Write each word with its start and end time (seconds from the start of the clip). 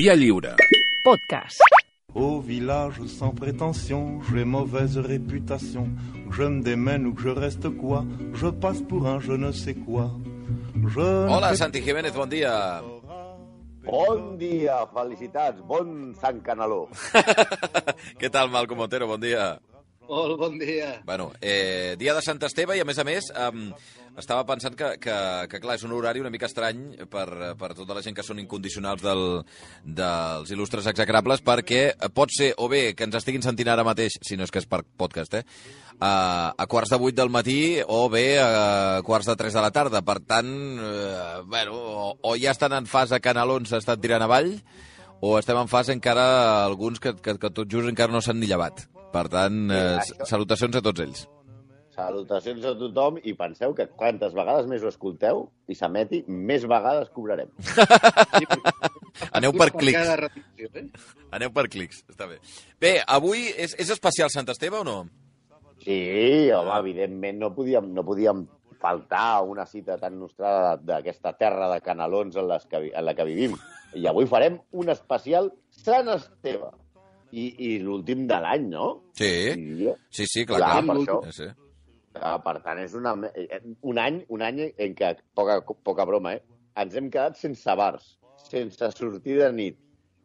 Via 0.00 0.16
lliure. 0.16 0.56
Podcast. 1.04 1.60
Au 2.14 2.40
village 2.40 3.04
sans 3.04 3.34
prétention, 3.34 4.18
j'ai 4.32 4.46
mauvaise 4.46 4.96
réputation. 4.96 5.90
Que 6.30 6.36
je 6.36 6.42
me 6.44 6.62
démène 6.62 7.04
ou 7.04 7.12
que 7.12 7.20
je 7.20 7.28
reste 7.28 7.68
quoi, 7.68 8.06
je 8.32 8.46
passe 8.46 8.80
pour 8.80 9.06
un 9.06 9.20
je 9.20 9.32
ne 9.32 9.52
sais 9.52 9.74
quoi. 9.74 10.10
Je 10.88 11.00
Hola, 11.28 11.54
Santi 11.54 11.82
Jiménez, 11.82 12.12
bon 12.12 12.24
dia. 12.24 12.82
Bon 13.84 14.38
dia, 14.38 14.88
felicitats, 14.88 15.52
bon 15.68 16.14
Sant 16.16 16.40
Canaló. 16.40 16.88
Què 18.20 18.32
tal, 18.32 18.48
Malcom 18.48 18.80
Otero? 18.80 19.06
Bon 19.06 19.20
dia. 19.20 19.58
Molt 20.10 20.40
bon 20.40 20.58
dia. 20.58 21.02
Bueno, 21.06 21.30
eh, 21.40 21.94
dia 21.96 22.12
de 22.16 22.22
Sant 22.26 22.40
Esteve 22.42 22.74
i, 22.74 22.80
a 22.82 22.86
més 22.86 22.98
a 22.98 23.04
més, 23.06 23.28
um, 23.30 23.68
estava 24.18 24.42
pensant 24.48 24.74
que, 24.74 24.88
que, 24.98 25.14
que, 25.52 25.60
clar, 25.62 25.76
és 25.78 25.84
un 25.86 25.94
horari 25.94 26.18
una 26.18 26.32
mica 26.34 26.48
estrany 26.50 26.80
per, 27.12 27.54
per 27.60 27.68
tota 27.78 27.94
la 27.94 28.02
gent 28.02 28.16
que 28.18 28.24
són 28.26 28.42
incondicionals 28.42 29.04
del, 29.04 29.22
dels 29.86 30.50
il·lustres 30.50 30.90
execrables, 30.90 31.44
perquè 31.46 31.94
pot 32.10 32.34
ser, 32.34 32.50
o 32.58 32.66
bé, 32.66 32.88
que 32.98 33.06
ens 33.06 33.20
estiguin 33.20 33.46
sentint 33.46 33.70
ara 33.70 33.86
mateix, 33.86 34.18
si 34.26 34.34
no 34.34 34.48
és 34.48 34.50
que 34.50 34.58
és 34.58 34.66
per 34.66 34.82
podcast, 34.82 35.38
eh, 35.38 35.46
a, 36.02 36.12
a 36.58 36.66
quarts 36.66 36.90
de 36.90 36.98
vuit 36.98 37.14
del 37.14 37.30
matí 37.30 37.78
o 37.86 38.02
bé 38.10 38.26
a 38.42 39.00
quarts 39.06 39.30
de 39.30 39.38
tres 39.38 39.54
de 39.54 39.62
la 39.62 39.70
tarda. 39.70 40.02
Per 40.02 40.18
tant, 40.26 40.50
eh, 40.90 41.42
bueno, 41.46 41.78
o, 41.78 42.14
o 42.18 42.34
ja 42.34 42.50
estan 42.50 42.74
en 42.74 42.90
fase 42.90 43.22
canalons, 43.22 43.70
s'estan 43.70 44.02
tirant 44.02 44.26
avall, 44.26 44.56
o 45.22 45.36
estem 45.38 45.60
en 45.60 45.70
fase 45.70 45.94
encara 45.94 46.64
alguns 46.64 46.98
que, 46.98 47.14
que, 47.14 47.38
que 47.38 47.54
tot 47.54 47.70
just 47.70 47.86
encara 47.86 48.10
no 48.10 48.24
s'han 48.24 48.42
ni 48.42 48.50
llevat. 48.50 48.90
Per 49.12 49.26
tant, 49.28 49.70
eh, 49.70 49.98
això- 49.98 50.26
salutacions 50.26 50.76
a 50.76 50.82
tots 50.82 51.00
ells. 51.00 51.28
Salutacions 51.94 52.64
a 52.64 52.72
tothom 52.78 53.18
i 53.26 53.34
penseu 53.34 53.74
que 53.74 53.88
quantes 53.88 54.32
vegades 54.32 54.66
més 54.70 54.82
ho 54.82 54.88
escolteu 54.88 55.50
i 55.68 55.74
s'emeti, 55.74 56.22
més 56.28 56.64
vegades 56.64 57.10
cobrarem. 57.10 57.50
Aneu 59.36 59.52
per 59.52 59.70
clics. 59.74 60.08
Eh? 60.56 60.84
Aneu 61.34 61.50
per 61.52 61.66
clics, 61.68 62.04
està 62.08 62.28
bé. 62.30 62.38
Bé, 62.80 62.94
avui 63.06 63.48
és, 63.56 63.74
és 63.78 63.90
especial 63.90 64.30
Sant 64.32 64.48
Esteve 64.48 64.78
o 64.80 64.84
no? 64.86 65.00
Sí, 65.82 66.50
home, 66.52 66.72
evidentment 66.78 67.38
no 67.40 67.52
podíem, 67.56 67.90
no 67.96 68.04
podíem 68.06 68.46
faltar 68.80 69.26
a 69.36 69.42
una 69.44 69.66
cita 69.68 69.98
tan 70.00 70.18
nostrada 70.20 70.76
d'aquesta 70.80 71.34
terra 71.36 71.68
de 71.74 71.80
canalons 71.84 72.36
en, 72.36 72.46
les 72.48 72.64
que, 72.70 72.86
en 72.94 73.04
la 73.04 73.14
que 73.16 73.26
vivim. 73.28 73.56
I 73.96 74.06
avui 74.08 74.28
farem 74.30 74.60
un 74.72 74.88
especial 74.92 75.50
Sant 75.82 76.08
Esteve. 76.14 76.70
I, 77.32 77.44
i 77.66 77.78
l'últim 77.78 78.26
de 78.26 78.38
l'any, 78.42 78.68
no? 78.72 78.86
Sí, 79.14 79.30
Sí. 79.54 79.90
sí, 80.10 80.26
sí, 80.26 80.46
clar, 80.46 80.58
Clar, 80.58 80.70
clar. 80.82 80.86
per 80.86 80.96
això. 81.02 81.18
Sí, 81.26 81.32
sí. 81.44 81.50
Ah, 82.20 82.38
per 82.42 82.56
tant, 82.62 82.78
és 82.82 82.94
una, 82.98 83.12
eh, 83.34 83.60
un 83.82 83.98
any, 84.02 84.24
un 84.28 84.42
any 84.42 84.58
en 84.76 84.94
què, 84.98 85.12
poca, 85.34 85.60
poca 85.86 86.04
broma, 86.04 86.32
eh? 86.34 86.42
ens 86.76 86.94
hem 86.98 87.10
quedat 87.10 87.36
sense 87.38 87.76
bars, 87.78 88.16
sense 88.50 88.90
sortir 88.96 89.36
de 89.38 89.52
nit. 89.52 89.76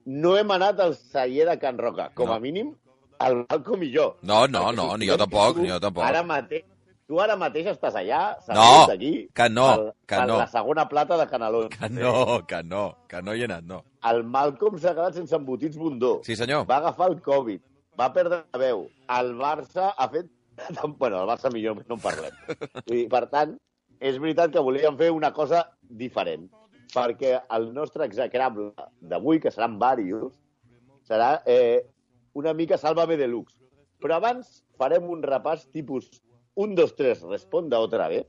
No 0.05 0.35
hem 0.37 0.49
anat 0.51 0.79
al 0.79 0.95
celler 0.95 1.45
de 1.49 1.57
Can 1.61 1.77
Roca, 1.77 2.09
com 2.15 2.27
No. 2.27 2.33
a 2.33 2.39
mínim 2.39 2.73
el 3.21 3.45
Malcom 3.49 3.83
i 3.83 3.91
jo. 3.93 4.15
No, 4.23 4.45
no, 4.47 4.71
no, 4.71 4.95
ni 4.97 5.07
jo 5.07 5.15
tampoc, 5.17 5.57
ni 5.57 5.69
jo 5.69 5.79
tampoc. 5.79 6.03
Ara 6.03 6.23
mateix, 6.23 6.63
tu 7.07 7.19
ara 7.21 7.35
mateix 7.37 7.67
estàs 7.71 7.95
allà, 7.99 8.21
No, 8.49 8.85
aquí, 8.91 9.27
que 9.33 9.47
no, 9.49 9.65
per, 9.67 9.93
que 10.09 10.21
no. 10.27 10.37
la 10.41 10.47
segona 10.47 10.87
plata 10.89 11.17
de 11.17 11.27
Canalons. 11.29 11.75
Que 11.77 11.89
no, 11.89 12.45
que 12.47 12.63
no, 12.63 12.85
que 13.07 13.21
no 13.21 13.35
hi 13.35 13.43
he 13.43 13.49
anat, 13.49 13.63
no. 13.69 13.83
El 14.09 14.23
Malcom 14.23 14.79
s'ha 14.81 14.95
quedat 14.97 15.17
sense 15.19 15.35
embotits 15.37 15.77
bondó. 15.77 16.19
Sí, 16.25 16.35
senyor. 16.35 16.65
Va 16.69 16.79
agafar 16.81 17.11
el 17.11 17.21
Covid, 17.21 17.61
va 17.99 18.11
perdre 18.13 18.43
la 18.53 18.61
veu. 18.61 18.87
El 19.19 19.35
Barça 19.41 19.93
ha 19.95 20.09
fet... 20.09 20.31
Bueno, 20.97 21.21
el 21.21 21.29
Barça 21.29 21.51
millor 21.51 21.81
no 21.83 21.97
en 21.97 22.01
parlem. 22.01 22.35
I, 22.95 23.05
per 23.11 23.25
tant, 23.31 23.57
és 23.99 24.19
veritat 24.21 24.53
que 24.53 24.63
volíem 24.63 24.97
fer 24.97 25.11
una 25.13 25.33
cosa 25.35 25.65
diferent, 25.85 26.47
perquè 26.93 27.35
el 27.57 27.73
nostre 27.75 28.07
execrable 28.07 28.71
d'avui, 29.01 29.41
que 29.43 29.51
seran 29.51 29.77
varios, 29.81 30.31
serà 31.05 31.41
eh, 31.45 31.85
una 32.33 32.53
mica 32.53 32.79
Sálvame 32.81 33.17
Deluxe. 33.19 33.59
Però 34.01 34.17
abans 34.17 34.61
farem 34.79 35.05
un 35.11 35.21
repàs 35.23 35.67
tipus 35.73 36.09
1, 36.55 36.75
2, 36.75 36.95
3, 36.95 37.21
responda 37.29 37.79
otra 37.79 38.07
vez, 38.07 38.25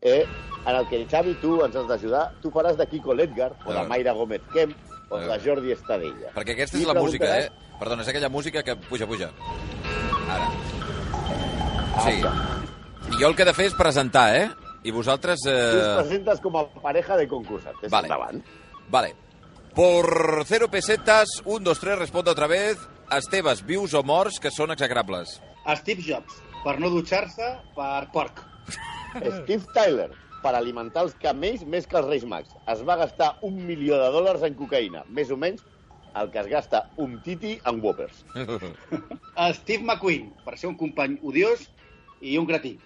eh, 0.00 0.26
en 0.66 0.76
el 0.76 0.88
que, 0.88 1.06
Xavi, 1.08 1.34
tu 1.40 1.58
ens 1.64 1.76
has 1.76 1.86
d'ajudar. 1.88 2.26
Tu 2.42 2.50
faràs 2.52 2.76
de 2.76 2.86
Kiko 2.86 3.14
Ledgar, 3.14 3.54
o 3.64 3.72
de. 3.72 3.82
Mayra 3.88 4.12
Gómez 4.12 4.42
Kemp, 4.52 4.76
o 5.08 5.18
de. 5.18 5.38
Jordi 5.44 5.72
Estadella. 5.72 6.32
Perquè 6.36 6.52
aquesta 6.56 6.78
I 6.78 6.84
és 6.84 6.88
la 6.88 6.94
música, 7.00 7.30
eh? 7.40 7.48
Perdona, 7.80 8.02
és 8.04 8.08
aquella 8.12 8.28
música 8.28 8.62
que... 8.62 8.76
Puja, 8.88 9.06
puja. 9.08 9.30
Ara. 10.28 10.50
Sí. 12.04 12.20
I 13.10 13.18
jo 13.18 13.28
el 13.30 13.34
que 13.36 13.42
he 13.42 13.48
de 13.48 13.54
fer 13.56 13.70
és 13.70 13.76
presentar, 13.78 14.26
eh? 14.36 14.50
I 14.84 14.92
vosaltres... 14.92 15.40
Tu 15.44 15.48
us 15.50 15.80
Eh... 15.80 15.96
presentes 15.96 16.40
com 16.40 16.56
a 16.60 16.66
pareja 16.84 17.16
de 17.16 17.26
concursants. 17.28 17.80
Vale. 17.90 18.08
Endavant. 18.08 18.44
Vale. 18.90 19.14
Por 19.74 20.44
cero 20.46 20.68
pesetas, 20.70 21.40
un, 21.44 21.64
dos, 21.64 21.78
tres, 21.80 21.98
responde 21.98 22.30
otra 22.30 22.46
vez. 22.46 22.76
Esteves, 23.10 23.64
vius 23.66 23.94
o 23.94 24.02
morts, 24.06 24.38
que 24.38 24.50
són 24.54 24.70
execrables. 24.70 25.40
Steve 25.80 26.02
Jobs, 26.02 26.36
per 26.64 26.78
no 26.80 26.90
dutxar-se, 26.92 27.54
per 27.76 28.06
porc. 28.14 28.42
Steve 29.40 29.64
Tyler, 29.74 30.10
per 30.42 30.54
alimentar 30.56 31.06
els 31.06 31.16
camells 31.22 31.64
més 31.64 31.88
que 31.88 31.98
els 32.00 32.08
Reis 32.08 32.26
Mags. 32.28 32.52
Es 32.72 32.84
va 32.86 32.98
gastar 33.00 33.34
un 33.46 33.58
milió 33.66 33.98
de 34.00 34.10
dòlars 34.14 34.44
en 34.46 34.56
cocaïna, 34.58 35.04
més 35.08 35.32
o 35.32 35.38
menys 35.40 35.64
el 36.18 36.30
que 36.30 36.40
es 36.40 36.48
gasta 36.50 36.84
un 36.98 37.20
titi 37.22 37.56
en 37.70 37.80
Whoppers. 37.82 38.24
Steve 39.60 39.84
McQueen, 39.84 40.30
per 40.44 40.56
ser 40.58 40.70
un 40.72 40.78
company 40.80 41.18
odiós 41.22 41.68
i 42.20 42.36
un 42.38 42.48
cretí. 42.48 42.76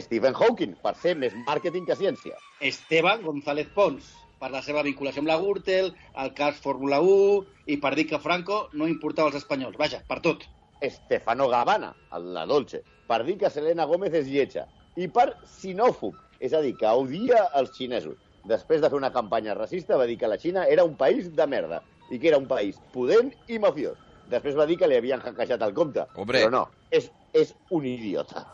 Stephen 0.00 0.32
Hawking, 0.32 0.78
per 0.80 0.94
ser 0.96 1.12
més 1.20 1.34
màrqueting 1.44 1.84
que 1.84 1.96
ciència. 1.98 2.38
Esteban 2.64 3.20
González 3.22 3.68
Pons, 3.74 4.06
per 4.40 4.48
la 4.52 4.62
seva 4.64 4.82
vinculació 4.86 5.20
amb 5.22 5.28
la 5.28 5.36
Gürtel, 5.42 5.92
el 6.22 6.32
cas 6.38 6.56
Fórmula 6.64 7.02
1 7.04 7.68
i 7.74 7.76
per 7.82 7.94
dir 7.98 8.08
que 8.08 8.20
Franco 8.20 8.64
no 8.72 8.88
importava 8.88 9.28
als 9.28 9.42
espanyols. 9.42 9.76
Vaja, 9.80 10.00
per 10.08 10.22
tot. 10.24 10.48
Stefano 10.84 11.48
Gabbana, 11.52 11.94
el 12.16 12.32
la 12.34 12.44
Dolce, 12.48 12.82
per 13.08 13.24
dir 13.24 13.36
que 13.38 13.50
Selena 13.50 13.84
Gómez 13.84 14.14
és 14.14 14.26
lletja. 14.28 14.66
I 14.96 15.08
per 15.08 15.34
sinòfob, 15.46 16.14
és 16.40 16.52
a 16.54 16.60
dir, 16.62 16.74
que 16.78 16.86
odia 16.86 17.48
els 17.58 17.72
xinesos. 17.76 18.16
Després 18.44 18.80
de 18.82 18.90
fer 18.92 18.98
una 18.98 19.12
campanya 19.12 19.54
racista 19.56 19.96
va 19.96 20.06
dir 20.06 20.18
que 20.20 20.28
la 20.28 20.36
Xina 20.38 20.66
era 20.68 20.84
un 20.84 20.96
país 21.00 21.30
de 21.34 21.46
merda 21.46 21.82
i 22.12 22.18
que 22.20 22.28
era 22.28 22.38
un 22.38 22.46
país 22.46 22.76
pudent 22.92 23.32
i 23.48 23.58
mafiós. 23.58 23.96
Després 24.28 24.56
va 24.56 24.66
dir 24.66 24.76
que 24.80 24.86
li 24.88 24.96
havien 24.96 25.20
hackejat 25.24 25.62
el 25.64 25.72
compte. 25.76 26.04
Hombre. 26.14 26.42
Però 26.44 26.50
no, 26.52 26.62
és, 26.90 27.10
és 27.32 27.54
un 27.70 27.84
idiota. 27.88 28.46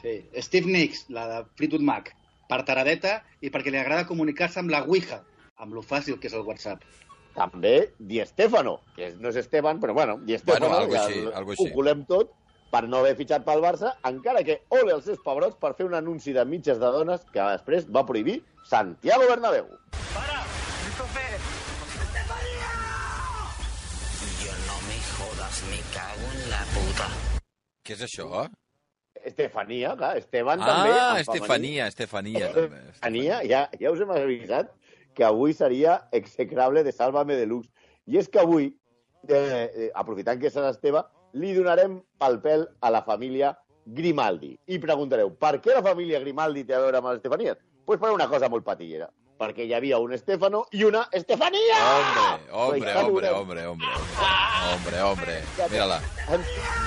Sí. 0.00 0.18
Steve 0.40 0.66
Nicks, 0.72 1.06
la 1.08 1.26
de 1.28 1.38
Fleetwood 1.56 1.84
Mac, 1.84 2.10
per 2.48 2.62
taradeta 2.64 3.22
i 3.40 3.48
perquè 3.52 3.70
li 3.72 3.78
agrada 3.80 4.06
comunicar-se 4.08 4.60
amb 4.60 4.72
la 4.72 4.82
Ouija, 4.84 5.22
amb 5.56 5.72
lo 5.76 5.80
fàcil 5.84 6.18
que 6.20 6.28
és 6.28 6.34
el 6.36 6.42
WhatsApp. 6.44 6.82
També 7.34 7.90
Di 7.98 8.20
Stefano, 8.28 8.78
que 8.96 9.08
és, 9.08 9.14
no 9.18 9.28
és 9.32 9.36
Esteban, 9.40 9.80
però 9.80 9.92
bueno, 9.96 10.18
Di 10.22 10.36
Stefano, 10.38 10.68
Bueno, 10.68 10.80
algo 10.82 10.92
que 10.92 10.98
així, 10.98 11.18
el- 11.20 11.32
algo 11.34 11.52
així. 11.52 11.64
ho 11.68 11.74
colem 11.74 12.04
tot 12.06 12.30
per 12.74 12.88
no 12.90 12.98
haver 12.98 13.14
fitxat 13.14 13.44
pel 13.46 13.60
Barça, 13.62 13.92
encara 14.08 14.40
que 14.46 14.56
ole 14.74 14.96
els 14.96 15.04
seus 15.06 15.20
pebrots 15.22 15.54
per 15.62 15.76
fer 15.78 15.86
un 15.86 15.94
anunci 15.94 16.32
de 16.34 16.42
mitges 16.48 16.80
de 16.82 16.90
dones 16.96 17.22
que 17.30 17.44
després 17.52 17.86
va 17.96 18.02
prohibir 18.08 18.40
Santiago 18.66 19.28
Bernabéu. 19.30 19.68
Yo 24.42 24.58
no 24.66 24.80
me 24.88 24.98
jodas, 25.12 25.62
me 25.70 25.80
cago 25.94 26.26
en 26.32 26.44
la 26.50 26.66
puta. 26.74 27.08
Què 27.86 27.94
és 27.94 28.04
això? 28.08 28.44
Estefania, 29.22 29.94
clar, 29.96 30.16
Esteban 30.18 30.58
també. 30.58 30.90
Ah, 30.98 31.14
en 31.20 31.24
femení. 31.24 31.30
Estefania, 31.30 31.86
Estefania, 31.94 32.52
també. 32.58 32.84
Estefania, 32.90 33.42
ja, 33.54 33.66
ja 33.80 33.94
us 33.94 34.02
hem 34.02 34.14
avisat 34.18 34.74
que 35.14 35.24
avui 35.24 35.54
seria 35.54 36.00
execrable 36.10 36.82
de 36.82 36.92
Sálvame 36.92 37.38
Deluxe. 37.38 37.70
I 38.10 38.18
és 38.18 38.28
que 38.28 38.42
avui, 38.42 38.72
eh, 39.28 39.38
eh, 39.38 39.90
aprofitant 39.94 40.42
que 40.42 40.50
és 40.50 40.58
Sant 40.58 40.66
Esteve, 40.66 41.06
li 41.34 41.52
donarem 41.56 41.98
pel 42.22 42.40
pèl 42.44 42.66
a 42.80 42.90
la 42.94 43.02
família 43.06 43.52
Grimaldi. 43.84 44.54
I 44.70 44.78
preguntareu, 44.80 45.34
per 45.36 45.58
què 45.60 45.74
la 45.74 45.84
família 45.84 46.22
Grimaldi 46.22 46.64
té 46.64 46.76
a 46.76 46.82
veure 46.86 47.00
amb 47.00 47.12
l'Estefania? 47.12 47.54
Doncs 47.58 47.84
pues 47.84 48.00
per 48.00 48.14
una 48.14 48.28
cosa 48.30 48.48
molt 48.48 48.64
patillera. 48.64 49.10
Perquè 49.34 49.64
hi 49.66 49.72
havia 49.74 49.98
un 49.98 50.12
Estefano 50.14 50.64
i 50.72 50.84
una 50.86 51.08
Estefania! 51.10 51.78
Hombre, 52.52 52.52
hombre, 52.52 52.94
hombre, 53.02 53.30
hombre, 53.30 53.66
hombre. 53.66 53.88
Hombre, 54.72 55.00
hombre. 55.02 55.42
Mira-la. 55.70 56.00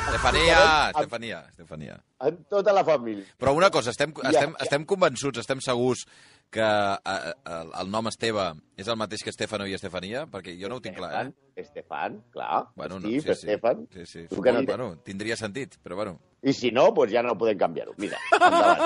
Estefania, 0.08 0.90
Estefania, 0.90 1.46
Estefania. 1.50 2.04
en 2.20 2.44
tota 2.46 2.74
la 2.74 2.84
família. 2.84 3.26
Però 3.38 3.54
una 3.54 3.70
cosa, 3.70 3.92
estem, 3.92 4.14
estem, 4.24 4.56
ja. 4.56 4.64
estem 4.66 4.86
convençuts, 4.86 5.40
estem 5.44 5.60
segurs 5.62 6.06
que 6.50 6.64
eh, 6.64 7.34
el, 7.52 7.74
el 7.82 7.92
nom 7.92 8.08
Esteve 8.10 8.48
és 8.80 8.88
el 8.88 8.98
mateix 8.98 9.24
que 9.26 9.34
Estefano 9.34 9.68
i 9.68 9.76
Estefania? 9.78 10.26
Perquè 10.32 10.56
jo 10.58 10.72
no 10.72 10.80
ho 10.80 10.84
tinc 10.84 10.98
clar, 10.98 11.12
eh? 11.26 11.62
Estefan, 11.62 12.22
clar. 12.34 12.64
Bueno, 12.76 13.02
no, 13.04 13.12
sí, 13.12 13.22
sí. 13.22 13.30
Estefan. 13.36 13.86
Sí, 13.94 14.06
sí. 14.06 14.26
Tu 14.32 14.42
que 14.42 14.56
no 14.56 14.64
bueno, 14.66 14.90
tindria 15.06 15.38
sentit, 15.38 15.78
però 15.84 16.00
bueno. 16.00 16.18
I 16.42 16.54
si 16.54 16.72
no, 16.72 16.90
doncs 16.96 17.14
ja 17.14 17.26
no 17.26 17.38
podem 17.38 17.60
canviar-ho. 17.60 17.94
Mira, 18.02 18.18
endavant. 18.40 18.82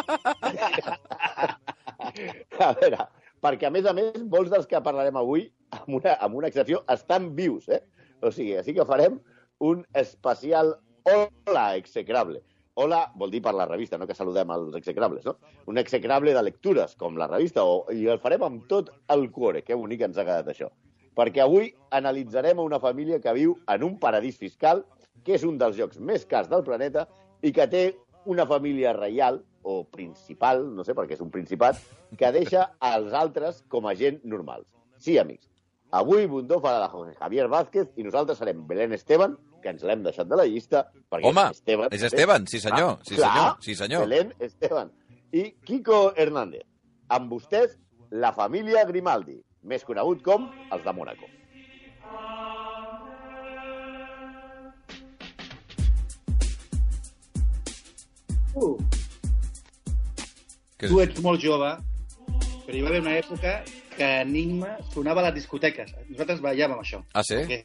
a 2.60 2.74
veure, 2.80 3.07
perquè 3.42 3.68
a 3.68 3.74
més 3.74 3.88
a 3.90 3.94
més, 3.98 4.22
molts 4.30 4.52
dels 4.54 4.70
que 4.70 4.82
parlarem 4.86 5.18
avui, 5.18 5.48
amb 5.78 5.98
una, 6.00 6.16
amb 6.22 6.38
una 6.38 6.52
excepció, 6.52 6.84
estan 6.94 7.32
vius, 7.36 7.68
eh? 7.70 7.82
O 8.22 8.32
sigui, 8.32 8.56
així 8.60 8.76
que 8.78 8.86
farem 8.86 9.20
un 9.60 9.84
especial 9.98 10.76
Hola 11.10 11.76
Execrable. 11.78 12.44
Hola 12.82 13.02
vol 13.20 13.34
dir 13.34 13.42
per 13.44 13.52
la 13.58 13.66
revista, 13.68 13.98
no 13.98 14.08
que 14.08 14.16
saludem 14.16 14.52
els 14.54 14.78
execrables, 14.78 15.26
no? 15.26 15.36
Un 15.68 15.82
execrable 15.82 16.34
de 16.34 16.44
lectures, 16.46 16.96
com 16.96 17.18
la 17.20 17.28
revista, 17.28 17.66
o, 17.66 17.84
i 17.92 18.06
el 18.08 18.22
farem 18.22 18.46
amb 18.48 18.64
tot 18.70 18.94
el 19.12 19.28
cuore. 19.34 19.66
Que 19.66 19.76
bonic 19.76 20.06
ens 20.08 20.18
ha 20.18 20.26
quedat 20.28 20.54
això. 20.54 20.70
perquè 21.16 21.42
avui 21.44 21.74
analitzarem 21.92 22.60
una 22.64 22.80
família 22.80 23.20
que 23.20 23.34
viu 23.36 23.58
en 23.68 23.84
un 23.84 23.98
paradís 24.00 24.38
fiscal, 24.40 24.86
que 25.26 25.36
és 25.36 25.44
un 25.44 25.58
dels 25.60 25.78
llocs 25.78 26.00
més 26.00 26.24
cars 26.26 26.50
del 26.50 26.64
planeta 26.64 27.08
i 27.44 27.52
que 27.52 27.68
té 27.68 27.84
una 28.26 28.46
família 28.48 28.94
reial, 28.96 29.42
o 29.63 29.84
principal, 29.90 30.63
no 30.75 30.84
sé 30.84 30.96
perquè 30.98 31.16
és 31.18 31.22
un 31.24 31.31
principat, 31.34 31.78
que 32.18 32.31
deixa 32.31 32.72
als 32.80 33.13
altres 33.13 33.63
com 33.69 33.88
a 33.88 33.96
gent 33.96 34.22
normals. 34.24 34.68
Sí, 34.98 35.18
amics. 35.18 35.48
Avui 35.92 36.25
Bundó 36.31 36.62
farà 36.63 36.80
la 36.80 36.88
Jorge 36.90 37.18
Javier 37.19 37.48
Vázquez 37.52 37.90
i 38.00 38.04
nosaltres 38.04 38.38
serem 38.40 38.62
Belén 38.68 38.94
Esteban, 38.96 39.36
que 39.62 39.69
ens 39.74 39.84
l'hem 39.84 40.04
deixat 40.06 40.30
de 40.30 40.38
la 40.40 40.46
llista, 40.48 40.86
perquè 41.12 41.28
Home, 41.28 41.44
és 41.52 41.60
Esteban. 41.60 41.90
és 41.92 42.04
Esteban, 42.08 42.48
sí 42.48 42.60
senyor, 42.63 42.92
Ah, 42.98 43.04
sí 43.04 43.16
clar, 43.16 43.31
senyor, 43.34 43.58
sí 43.62 43.75
senyor. 43.75 44.08
Belén 44.08 44.34
Esteban. 44.40 44.92
I 45.34 45.52
Kiko 45.66 46.14
Hernández. 46.16 46.64
Amb 47.10 47.30
vostès, 47.31 47.78
la 48.10 48.31
família 48.34 48.86
Grimaldi, 48.86 49.42
més 49.64 49.84
conegut 49.84 50.24
com 50.24 50.50
els 50.72 50.84
de 50.84 50.94
Mónaco. 50.94 51.28
Uh, 58.54 58.78
tu 60.88 61.00
ets 61.04 61.22
molt 61.24 61.44
jove, 61.44 61.72
però 62.66 62.78
hi 62.78 62.83
va 62.83 62.92
haver 62.94 63.04
una 63.04 63.16
època 63.19 63.62
que 63.95 64.10
Enigma 64.24 64.75
sonava 64.94 65.22
a 65.22 65.30
les 65.30 65.42
discoteques. 65.42 65.94
Nosaltres 66.10 66.42
ballàvem 66.44 66.81
això. 66.81 67.01
Ah, 67.13 67.24
sí? 67.28 67.42
Que, 67.50 67.63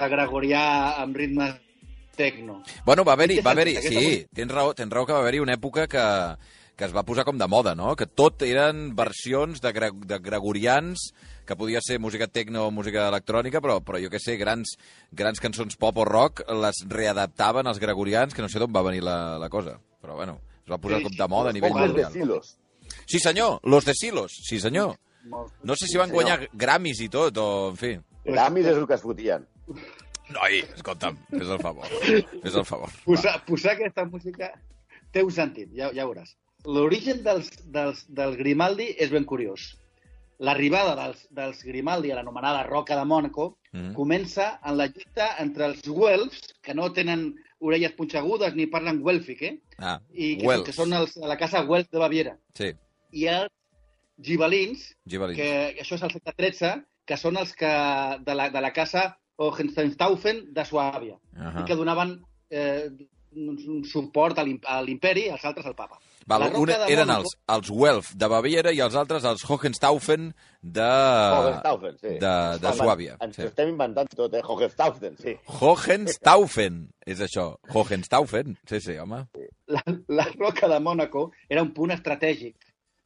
a 0.00 0.08
gregorià 0.08 0.62
amb 1.02 1.16
ritmes 1.16 1.58
tecno. 2.16 2.60
Bueno, 2.84 3.04
va 3.04 3.14
haver-hi, 3.16 3.40
va 3.44 3.52
haver-hi, 3.54 3.76
sí, 3.84 4.06
tens 4.36 4.52
raó, 4.52 4.72
tens 4.76 4.92
raó 4.92 5.06
que 5.06 5.16
va 5.16 5.20
haver-hi 5.22 5.40
una 5.40 5.56
època 5.56 5.86
que, 5.88 6.04
que 6.76 6.88
es 6.88 6.94
va 6.96 7.04
posar 7.06 7.24
com 7.28 7.38
de 7.40 7.48
moda, 7.48 7.74
no? 7.76 7.94
Que 7.96 8.08
tot 8.08 8.42
eren 8.44 8.90
versions 8.96 9.62
de, 9.64 9.72
gre 9.76 9.90
de 10.08 10.18
gregorians, 10.24 11.10
que 11.48 11.56
podia 11.56 11.82
ser 11.84 11.98
música 12.00 12.28
tecno 12.28 12.66
o 12.66 12.74
música 12.74 13.06
electrònica, 13.08 13.62
però, 13.64 13.78
però 13.84 14.00
jo 14.02 14.12
què 14.12 14.20
sé, 14.22 14.36
grans, 14.40 14.76
grans 15.12 15.40
cançons 15.42 15.76
pop 15.80 16.00
o 16.00 16.06
rock 16.08 16.44
les 16.64 16.84
readaptaven 16.88 17.68
als 17.68 17.80
gregorians, 17.82 18.36
que 18.36 18.44
no 18.44 18.48
sé 18.52 18.60
d'on 18.60 18.72
va 18.72 18.84
venir 18.86 19.04
la, 19.04 19.38
la 19.40 19.48
cosa. 19.52 19.78
Però 20.00 20.16
bueno, 20.16 20.38
es 20.70 20.76
va 20.76 20.78
posar 20.78 20.98
Sí, 21.00 21.04
com 21.08 21.16
de 21.18 21.28
moda 21.28 21.50
a 21.50 21.52
nivell 21.56 21.74
mundial. 21.74 22.12
Silos. 22.12 22.56
Sí 23.06 23.18
senyor, 23.18 23.60
los 23.64 23.84
de 23.84 23.94
Silos, 23.94 24.32
sí 24.46 24.60
senyor. 24.60 24.96
No 25.62 25.76
sé 25.76 25.86
si 25.86 25.98
van 25.98 26.10
guanyar 26.10 26.48
Grammys 26.52 27.00
i 27.04 27.08
tot, 27.12 27.36
o 27.38 27.70
en 27.70 27.76
fi. 27.76 27.90
Grammys 28.24 28.66
és 28.70 28.76
el 28.78 28.86
que 28.86 28.94
es 28.96 29.02
fotien. 29.02 29.46
Noi, 30.30 30.60
escolta'm, 30.76 31.16
fes 31.32 31.48
el 31.50 31.58
favor, 31.60 31.86
fes 32.42 32.54
el 32.54 32.64
favor. 32.64 32.90
Posar, 33.04 33.34
posar 33.44 33.72
aquesta 33.74 34.04
música 34.06 34.52
té 35.12 35.24
un 35.26 35.32
sentit, 35.34 35.72
ja, 35.74 35.90
ja 35.92 36.06
veuràs. 36.06 36.36
L'origen 36.70 37.22
dels, 37.24 37.48
dels, 37.64 38.04
del 38.08 38.36
Grimaldi 38.38 38.90
és 38.98 39.10
ben 39.10 39.24
curiós. 39.26 39.72
L'arribada 40.40 40.94
dels, 40.96 41.24
dels 41.34 41.62
Grimaldi 41.66 42.12
a 42.12 42.16
l'anomenada 42.20 42.62
Roca 42.68 42.96
de 42.96 43.04
Mònaco 43.04 43.56
Mm. 43.72 43.92
comença 43.94 44.58
en 44.66 44.74
la 44.80 44.88
lluita 44.90 45.36
entre 45.38 45.68
els 45.68 45.84
Guelfs, 45.86 46.56
que 46.60 46.74
no 46.74 46.88
tenen 46.92 47.36
orelles 47.60 47.94
punxegudes 47.96 48.54
ni 48.56 48.66
parlen 48.72 49.00
guèlfic, 49.04 49.42
eh? 49.42 49.54
Ah, 49.78 49.98
I 50.12 50.36
que, 50.40 50.46
Wells. 50.48 50.66
que 50.68 50.74
són 50.76 50.92
els, 50.96 51.16
a 51.20 51.28
la 51.30 51.38
casa 51.40 51.62
Guelf 51.68 51.90
de 51.92 52.02
Baviera. 52.02 52.36
Sí, 52.56 52.72
I 53.12 53.26
els 53.34 53.52
gibelins, 54.22 54.96
Gibalins. 55.08 55.38
que 55.38 55.82
això 55.84 55.96
és 55.96 56.04
el 56.06 56.12
segle 56.14 56.34
XIII, 56.38 56.82
que 57.06 57.16
són 57.20 57.40
els 57.40 57.54
que 57.58 57.70
de 58.26 58.36
la, 58.36 58.50
de 58.52 58.60
la 58.62 58.72
casa 58.76 59.06
Hohenstaufen 59.40 60.44
de 60.52 60.64
Suàbia 60.68 61.16
Uh 61.32 61.62
i 61.62 61.64
que 61.64 61.76
donaven 61.78 62.18
eh, 62.50 62.90
un, 63.32 63.56
un 63.68 63.84
suport 63.84 64.38
a 64.38 64.42
l'im- 64.44 64.60
a 64.66 64.80
l'imperi 64.82 65.26
i 65.26 65.30
els 65.30 65.44
altres 65.44 65.66
al 65.66 65.74
papa. 65.74 65.98
Val, 66.26 66.42
de 66.52 66.74
eren 66.92 67.06
Mónaco- 67.08 67.20
els, 67.20 67.36
els 67.48 67.70
Welf 67.70 68.12
de 68.14 68.26
Baviera 68.28 68.72
i 68.72 68.80
els 68.80 68.94
altres 68.94 69.24
els 69.24 69.42
Hohenstaufen 69.48 70.34
de, 70.62 70.80
Hohenstaufen, 70.82 71.96
sí. 71.98 72.08
de, 72.20 72.34
de 72.60 72.72
Suàbia. 72.76 73.16
Ens 73.20 73.36
Sí. 73.36 73.42
estem 73.42 73.68
inventant 73.72 74.08
tot, 74.14 74.34
eh? 74.34 74.42
Hohenstaufen, 74.44 75.16
sí. 75.18 75.34
Hohenstaufen, 75.60 76.88
és 77.06 77.20
això. 77.20 77.56
Hohenstaufen, 77.74 78.56
sí, 78.68 78.80
sí, 78.80 78.96
home. 78.98 79.24
La, 79.66 79.82
la 80.08 80.26
roca 80.38 80.68
de 80.68 80.78
Mònaco 80.80 81.30
era 81.48 81.62
un 81.62 81.72
punt 81.74 81.90
estratègic. 81.94 82.56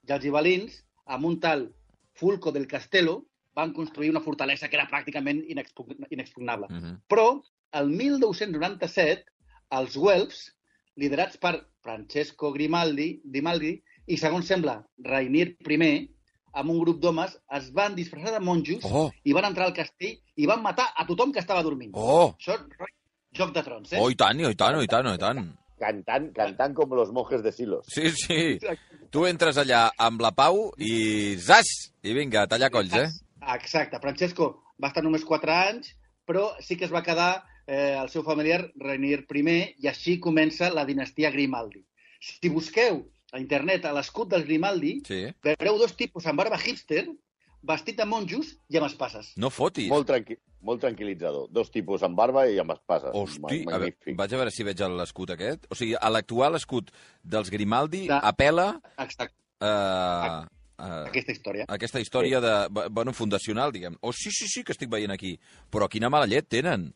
I 0.09 0.13
els 0.13 0.23
gibelins, 0.25 0.83
amb 1.07 1.25
un 1.25 1.39
tal 1.41 1.69
Fulco 2.15 2.53
del 2.53 2.67
Castello, 2.69 3.25
van 3.55 3.73
construir 3.73 4.11
una 4.11 4.21
fortalesa 4.21 4.69
que 4.69 4.77
era 4.77 4.89
pràcticament 4.91 5.45
inexpug- 5.49 5.95
inexpugnable. 6.11 6.67
Uh 6.71 6.77
-huh. 6.83 6.99
Però, 7.09 7.43
el 7.73 7.89
1297, 7.89 9.25
els 9.73 9.97
Guelfs, 9.97 10.51
liderats 10.97 11.37
per 11.41 11.55
Francesco 11.83 12.53
Grimaldi, 12.53 13.21
Grimaldi 13.25 13.75
i, 14.07 14.17
segons 14.17 14.47
sembla, 14.47 14.83
Rainier 15.05 15.55
I, 15.61 16.11
amb 16.55 16.71
un 16.71 16.79
grup 16.81 17.01
d'homes, 17.03 17.35
es 17.57 17.71
van 17.75 17.95
disfressar 17.97 18.33
de 18.37 18.41
monjos 18.45 18.85
Oh, 18.85 19.11
i 19.25 19.33
van 19.33 19.45
entrar 19.49 19.67
al 19.67 19.75
castell 19.75 20.19
i 20.37 20.47
van 20.47 20.63
matar 20.63 20.93
a 20.97 21.07
tothom 21.07 21.33
que 21.33 21.41
estava 21.41 21.63
dormint. 21.63 21.93
oh, 21.95 22.35
Això 22.39 22.55
és 22.55 22.91
Joc 23.35 23.53
de 23.53 23.63
Trons, 23.67 23.93
eh? 23.93 23.99
oh, 23.99 24.11
i 24.11 24.15
tant, 24.15 24.39
i 24.39 24.55
tant, 24.55 24.81
i 24.81 24.87
tant, 24.87 25.09
i 25.11 25.19
tant. 25.19 25.41
Cantant, 25.81 26.29
cantant 26.37 26.75
com 26.75 26.93
los 26.95 27.11
monjes 27.11 27.43
de 27.43 27.51
Silos. 27.53 27.87
Sí, 27.91 28.11
sí. 28.15 28.59
Tu 29.11 29.25
entres 29.27 29.59
allà 29.59 29.89
amb 29.99 30.23
la 30.23 30.31
Pau 30.31 30.71
i 30.79 31.35
zas! 31.43 31.67
I 32.07 32.15
vinga, 32.15 32.45
a 32.45 32.47
tallar 32.47 32.71
colls, 32.71 32.95
eh? 32.95 33.09
Exacte. 33.57 33.99
Francesco 34.01 34.63
va 34.81 34.89
estar 34.93 35.03
només 35.03 35.25
4 35.27 35.51
anys, 35.53 35.91
però 36.25 36.53
sí 36.63 36.79
que 36.79 36.87
es 36.87 36.95
va 36.95 37.03
quedar 37.03 37.43
eh, 37.67 37.97
el 38.01 38.09
seu 38.11 38.23
familiar 38.23 38.71
Rainier 38.77 39.25
I 39.35 39.75
i 39.83 39.89
així 39.89 40.19
comença 40.21 40.71
la 40.73 40.85
dinastia 40.85 41.31
Grimaldi. 41.31 41.85
Si 42.21 42.49
busqueu 42.49 43.05
a 43.33 43.41
internet 43.41 43.85
a 43.85 43.93
l'escut 43.93 44.29
dels 44.29 44.45
Grimaldi, 44.47 45.03
Sí. 45.07 45.27
veureu 45.43 45.79
dos 45.79 45.97
tipus 45.97 46.27
amb 46.27 46.39
barba 46.39 46.59
hipster, 46.59 47.09
vestit 47.63 47.97
de 47.97 48.05
monjos 48.05 48.59
i 48.69 48.77
amb 48.77 48.87
espases. 48.87 49.33
No 49.37 49.51
fotis. 49.51 49.89
Molt, 49.89 50.07
tranqui 50.07 50.37
molt 50.65 50.81
tranquil·litzador. 50.81 51.51
Dos 51.51 51.71
tipus 51.71 52.03
amb 52.03 52.17
barba 52.17 52.47
i 52.49 52.59
amb 52.59 52.71
espases. 52.73 53.11
Hosti, 53.13 53.65
a 53.69 53.77
veure, 53.79 53.95
vaig 54.17 54.33
a 54.33 54.37
veure 54.37 54.51
si 54.51 54.63
veig 54.65 54.79
l'escut 54.81 55.31
aquest. 55.31 55.67
O 55.71 55.75
sigui, 55.75 55.95
a 56.01 56.09
l'actual 56.09 56.55
escut 56.57 56.91
dels 57.23 57.51
Grimaldi 57.51 58.07
De- 58.09 58.15
apela 58.23 58.81
Exacte, 58.97 59.35
eh, 59.61 59.67
a, 59.67 60.47
aquesta 61.07 61.33
història. 61.33 61.65
aquesta 61.69 62.01
història 62.01 62.41
de, 62.41 62.55
bueno, 62.91 63.13
fundacional, 63.13 63.73
diguem. 63.73 63.97
Oh, 64.01 64.13
sí, 64.13 64.31
sí, 64.31 64.49
sí, 64.49 64.65
que 64.65 64.73
estic 64.73 64.89
veient 64.89 65.13
aquí. 65.13 65.39
Però 65.71 65.87
quina 65.89 66.09
mala 66.11 66.27
llet 66.27 66.49
tenen. 66.49 66.95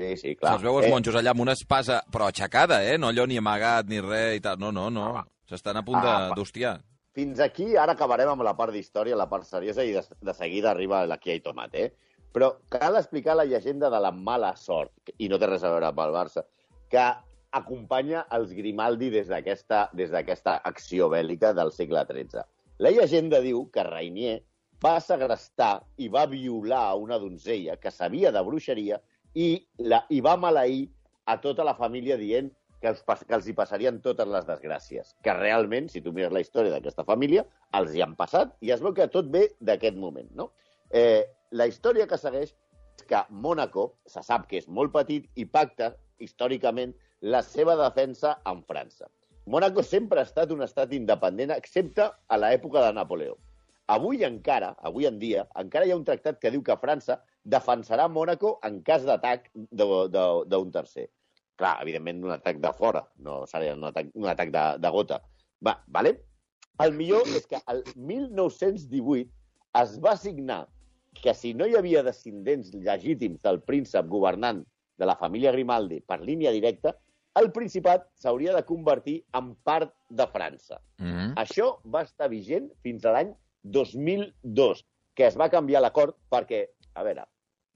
Sí, 0.00 0.16
sí, 0.16 0.34
Clar. 0.36 0.52
Se'ls 0.54 0.62
veu 0.64 0.78
els 0.78 0.86
Eh, 0.86 0.90
monjos 0.92 1.14
allà 1.18 1.30
amb 1.34 1.40
una 1.44 1.52
espasa, 1.58 2.02
però 2.12 2.26
aixecada, 2.28 2.82
eh? 2.84 2.96
No 2.98 3.08
allò 3.08 3.26
ni 3.26 3.36
amagat 3.38 3.86
ni 3.90 4.00
res 4.00 4.36
i 4.38 4.40
tal. 4.40 4.58
No, 4.58 4.70
no, 4.72 4.88
no. 4.90 5.24
S'estan 5.48 5.76
a 5.76 5.82
punt 5.82 5.98
Ah, 6.02 6.30
d'hostiar. 6.36 6.78
Fins 7.14 7.40
aquí, 7.40 7.74
ara 7.76 7.92
acabarem 7.96 8.28
amb 8.30 8.42
la 8.46 8.54
part 8.54 8.72
d'història, 8.72 9.16
la 9.16 9.26
part 9.28 9.44
seriosa, 9.44 9.82
i 9.82 9.92
de, 9.92 10.02
de 10.22 10.34
seguida 10.34 10.70
arriba 10.70 11.04
l'aquí 11.06 11.32
i 11.34 11.40
tomat, 11.40 11.74
eh? 11.74 11.88
Però 12.32 12.52
cal 12.70 12.96
explicar 12.96 13.34
la 13.34 13.44
llegenda 13.48 13.88
de 13.90 13.98
la 13.98 14.12
mala 14.12 14.54
sort, 14.56 14.92
i 15.18 15.28
no 15.28 15.38
té 15.38 15.46
res 15.48 15.64
a 15.64 15.70
veure 15.72 15.86
amb 15.88 15.98
el 16.04 16.12
Barça, 16.14 16.44
que 16.88 17.06
acompanya 17.50 18.26
els 18.36 18.52
Grimaldi 18.52 19.08
des 19.10 19.26
d'aquesta 19.28 19.88
des 19.96 20.10
d'aquesta 20.12 20.58
acció 20.68 21.08
bèl·lica 21.08 21.54
del 21.56 21.72
segle 21.72 22.04
XIII. 22.06 22.42
La 22.78 22.90
llegenda 22.92 23.40
diu 23.40 23.64
que 23.72 23.82
Rainier 23.82 24.42
va 24.84 25.00
segrestar 25.00 25.80
i 25.96 26.08
va 26.08 26.26
violar 26.26 26.84
a 26.90 26.94
una 26.94 27.18
donzella 27.18 27.78
que 27.80 27.90
sabia 27.90 28.30
de 28.30 28.42
bruixeria 28.46 29.00
i, 29.34 29.48
la, 29.78 30.04
i 30.10 30.20
va 30.24 30.36
maleir 30.36 30.86
a 31.28 31.36
tota 31.40 31.66
la 31.66 31.76
família 31.76 32.16
dient 32.16 32.50
que 32.80 32.92
els, 32.92 33.02
que 33.02 33.34
els 33.34 33.48
hi 33.48 33.54
passarien 33.58 33.98
totes 34.04 34.28
les 34.30 34.46
desgràcies. 34.46 35.14
Que 35.24 35.34
realment, 35.34 35.88
si 35.90 36.02
tu 36.04 36.12
mires 36.14 36.32
la 36.32 36.42
història 36.44 36.72
d'aquesta 36.74 37.04
família, 37.08 37.44
els 37.78 37.94
hi 37.94 38.04
han 38.04 38.14
passat 38.18 38.54
i 38.64 38.72
es 38.74 38.82
veu 38.84 38.94
que 38.94 39.08
tot 39.12 39.28
ve 39.34 39.48
d'aquest 39.60 39.98
moment. 39.98 40.30
No? 40.38 40.50
Eh, 40.90 41.26
la 41.50 41.66
història 41.68 42.06
que 42.08 42.18
segueix 42.20 42.54
és 42.98 43.06
que 43.10 43.22
Mònaco 43.30 43.92
se 44.06 44.22
sap 44.26 44.48
que 44.50 44.58
és 44.62 44.68
molt 44.68 44.94
petit 44.94 45.28
i 45.36 45.46
pacta 45.46 45.92
històricament 46.18 46.94
la 47.20 47.42
seva 47.42 47.76
defensa 47.78 48.38
amb 48.46 48.66
França. 48.66 49.08
Mònaco 49.48 49.82
sempre 49.82 50.20
ha 50.20 50.28
estat 50.28 50.50
un 50.52 50.62
estat 50.62 50.92
independent, 50.92 51.54
excepte 51.54 52.04
a 52.04 52.38
l'època 52.38 52.82
de 52.84 52.92
Napoleó. 52.92 53.36
Avui 53.88 54.24
encara, 54.26 54.74
avui 54.84 55.06
en 55.08 55.18
dia, 55.18 55.46
encara 55.56 55.86
hi 55.86 55.94
ha 55.94 55.96
un 55.96 56.04
tractat 56.04 56.36
que 56.42 56.52
diu 56.52 56.62
que 56.62 56.76
França 56.82 57.16
defensarà 57.48 58.08
Mònaco 58.12 58.58
en 58.66 58.82
cas 58.86 59.04
d'atac 59.08 59.48
d'un 59.72 60.72
tercer. 60.74 61.08
Clar, 61.58 61.74
evidentment 61.82 62.22
un 62.28 62.34
atac 62.36 62.60
de 62.62 62.72
fora, 62.76 63.02
no 63.24 63.40
seria 63.50 63.74
un 63.74 63.88
atac, 63.88 64.12
un 64.14 64.28
atac 64.30 64.52
de, 64.54 64.64
de 64.82 64.90
gota. 64.94 65.20
Va, 65.64 65.74
vale? 65.88 66.14
El 66.84 66.94
millor 66.94 67.26
és 67.34 67.48
que 67.50 67.58
el 67.72 67.82
1918 67.96 69.26
es 69.80 69.96
va 70.04 70.14
signar 70.16 70.66
que 71.22 71.34
si 71.34 71.54
no 71.54 71.66
hi 71.66 71.74
havia 71.78 72.04
descendents 72.06 72.70
legítims 72.74 73.42
del 73.42 73.58
príncep 73.66 74.06
governant 74.12 74.62
de 74.98 75.08
la 75.08 75.16
família 75.18 75.50
Grimaldi 75.54 75.98
per 76.06 76.20
línia 76.22 76.52
directa, 76.54 76.94
el 77.38 77.50
Principat 77.54 78.06
s'hauria 78.18 78.54
de 78.54 78.64
convertir 78.66 79.16
en 79.38 79.52
part 79.66 79.92
de 80.10 80.26
França. 80.30 80.78
Mm 80.98 81.12
-hmm. 81.12 81.34
Això 81.42 81.66
va 81.84 82.02
estar 82.02 82.28
vigent 82.28 82.70
fins 82.82 83.04
a 83.04 83.12
l'any 83.12 83.34
2002, 83.62 84.84
que 85.14 85.26
es 85.26 85.36
va 85.36 85.50
canviar 85.50 85.82
l'acord 85.82 86.14
perquè, 86.30 86.66
a 86.94 87.02
veure, 87.02 87.26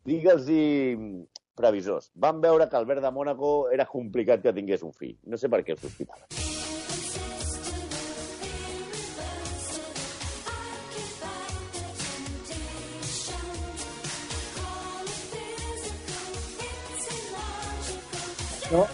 digues 0.04 0.48
i 0.50 0.62
mm, 0.96 1.24
previsors. 1.58 2.10
Van 2.14 2.40
veure 2.42 2.68
que 2.68 2.78
Albert 2.78 3.04
de 3.04 3.10
Mònaco 3.14 3.52
era 3.72 3.86
complicat 3.86 4.42
que 4.42 4.54
tingués 4.54 4.82
un 4.82 4.94
fill. 4.96 5.18
No 5.26 5.38
sé 5.38 5.50
per 5.52 5.62
què 5.62 5.76
el 5.76 5.82
sospitaven. 5.82 6.26
No. 18.72 18.86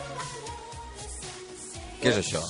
Què 1.98 2.10
és 2.10 2.16
això? 2.18 2.40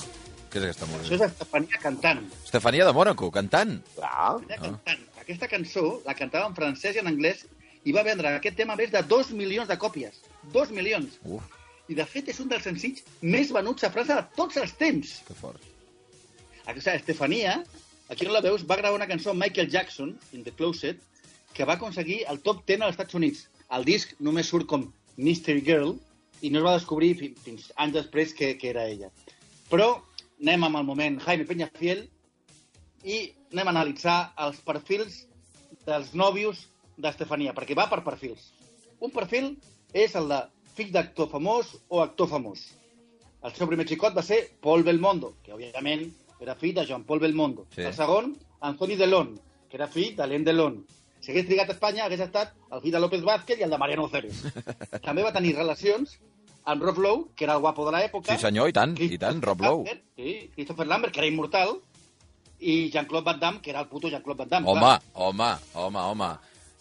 Què 0.49 0.57
és 0.57 0.63
aquesta 0.65 0.87
música? 0.89 1.05
Això 1.05 1.17
és 1.19 1.23
Estefania 1.27 1.79
cantant. 1.81 2.23
Estefania 2.41 2.87
de 2.87 2.93
Mònaco, 2.97 3.29
cantant? 3.33 3.75
Clar. 3.93 4.09
Ah. 4.09 4.57
cantant. 4.57 5.05
Aquesta 5.21 5.49
cançó 5.51 5.83
la 6.07 6.15
cantava 6.17 6.49
en 6.49 6.55
francès 6.57 6.97
i 6.97 7.03
en 7.03 7.11
anglès 7.11 7.43
i 7.89 7.95
va 7.95 8.03
vendre 8.05 8.35
aquest 8.37 8.57
tema 8.59 8.75
més 8.79 8.91
de 8.93 9.01
2 9.13 9.31
milions 9.39 9.69
de 9.69 9.77
còpies. 9.81 10.19
2 10.53 10.71
milions. 10.77 11.17
Uf, 11.25 11.43
I, 11.89 11.95
de 11.97 12.05
fet, 12.05 12.27
és 12.29 12.39
un 12.43 12.49
dels 12.51 12.63
senzills 12.67 13.01
més 13.25 13.49
venuts 13.55 13.83
a 13.87 13.89
França 13.93 14.19
de 14.19 14.25
tots 14.37 14.57
els 14.61 14.73
temps. 14.77 15.15
que 15.27 15.33
fort. 15.33 15.61
Aquesta 16.69 16.93
Estefania, 16.93 17.55
aquí 18.13 18.27
on 18.27 18.33
la 18.35 18.41
veus, 18.45 18.61
va 18.69 18.77
gravar 18.77 18.95
una 18.99 19.07
cançó 19.09 19.31
amb 19.31 19.41
Michael 19.41 19.71
Jackson, 19.73 20.11
In 20.33 20.43
the 20.45 20.51
Closet, 20.51 20.99
que 21.53 21.65
va 21.65 21.73
aconseguir 21.79 22.19
el 22.29 22.41
top 22.45 22.61
10 22.67 22.81
als 22.85 22.93
Estats 22.93 23.15
Units. 23.17 23.47
El 23.73 23.85
disc 23.85 24.13
només 24.19 24.47
surt 24.49 24.67
com 24.69 24.85
Mystery 25.17 25.63
Girl 25.65 25.95
i 26.41 26.49
no 26.53 26.59
es 26.61 26.65
va 26.65 26.75
descobrir 26.77 27.15
fi- 27.17 27.33
fins 27.43 27.71
anys 27.75 27.93
després 27.97 28.33
que, 28.37 28.53
que 28.57 28.69
era 28.69 28.85
ella. 28.87 29.09
Però 29.69 29.89
anem 30.41 30.63
amb 30.69 30.77
el 30.79 30.85
moment 30.87 31.17
Jaime 31.25 31.45
Peñafiel 31.49 32.05
i 33.03 33.17
anem 33.51 33.67
a 33.67 33.73
analitzar 33.73 34.19
els 34.45 34.61
perfils 34.65 35.23
dels 35.87 36.13
nòvios 36.13 36.67
d'Estefania, 36.99 37.55
perquè 37.55 37.77
va 37.77 37.87
per 37.91 38.03
perfils. 38.05 38.51
Un 38.99 39.13
perfil 39.15 39.53
és 39.95 40.15
el 40.19 40.29
de 40.31 40.39
fill 40.75 40.91
d'actor 40.93 41.29
famós 41.31 41.73
o 41.87 42.03
actor 42.03 42.29
famós. 42.31 42.65
El 43.43 43.55
seu 43.55 43.69
primer 43.71 43.87
xicot 43.87 44.15
va 44.15 44.23
ser 44.25 44.41
Paul 44.63 44.83
Belmondo, 44.83 45.33
que 45.43 45.55
òbviament 45.55 46.05
era 46.43 46.55
fill 46.59 46.75
de 46.75 46.85
Joan 46.87 47.05
Paul 47.07 47.21
Belmondo. 47.23 47.65
Sí. 47.75 47.83
El 47.87 47.95
segon, 47.95 48.33
Anthony 48.61 48.97
Delon, 48.99 49.35
que 49.69 49.79
era 49.79 49.87
fill 49.91 50.15
d'Alain 50.15 50.43
Delon. 50.47 50.81
Si 51.19 51.31
hagués 51.31 51.47
trigat 51.47 51.71
a 51.71 51.75
Espanya, 51.75 52.05
hagués 52.05 52.23
estat 52.23 52.53
el 52.71 52.81
fill 52.83 52.95
de 52.95 53.01
López 53.03 53.23
Vázquez 53.27 53.59
i 53.59 53.67
el 53.67 53.75
de 53.75 53.79
Mariano 53.79 54.07
Ceres. 54.11 54.43
També 55.07 55.23
va 55.23 55.35
tenir 55.35 55.55
relacions 55.57 56.17
amb 56.69 56.83
Rob 56.83 56.99
Lowe, 57.03 57.25
que 57.35 57.47
era 57.47 57.55
el 57.57 57.63
guapo 57.63 57.85
de 57.87 57.95
l'època. 57.95 58.35
Sí, 58.35 58.43
senyor, 58.43 58.69
i 58.71 58.75
tant, 58.75 58.95
i 58.99 59.17
tant, 59.19 59.41
Rob 59.43 59.63
Lowe. 59.65 59.95
Sí, 60.19 60.35
Christopher 60.55 60.87
Lambert, 60.87 61.15
que 61.15 61.23
era 61.23 61.31
immortal, 61.31 61.79
i 62.59 62.89
Jean-Claude 62.91 63.25
Van 63.25 63.39
Damme, 63.39 63.61
que 63.61 63.71
era 63.71 63.81
el 63.81 63.87
puto 63.87 64.09
Jean-Claude 64.09 64.43
Van 64.43 64.49
Damme. 64.49 64.69
Home, 64.69 64.79
clar. 64.79 65.01
home, 65.13 65.51
home, 65.73 65.99
home. 65.99 66.29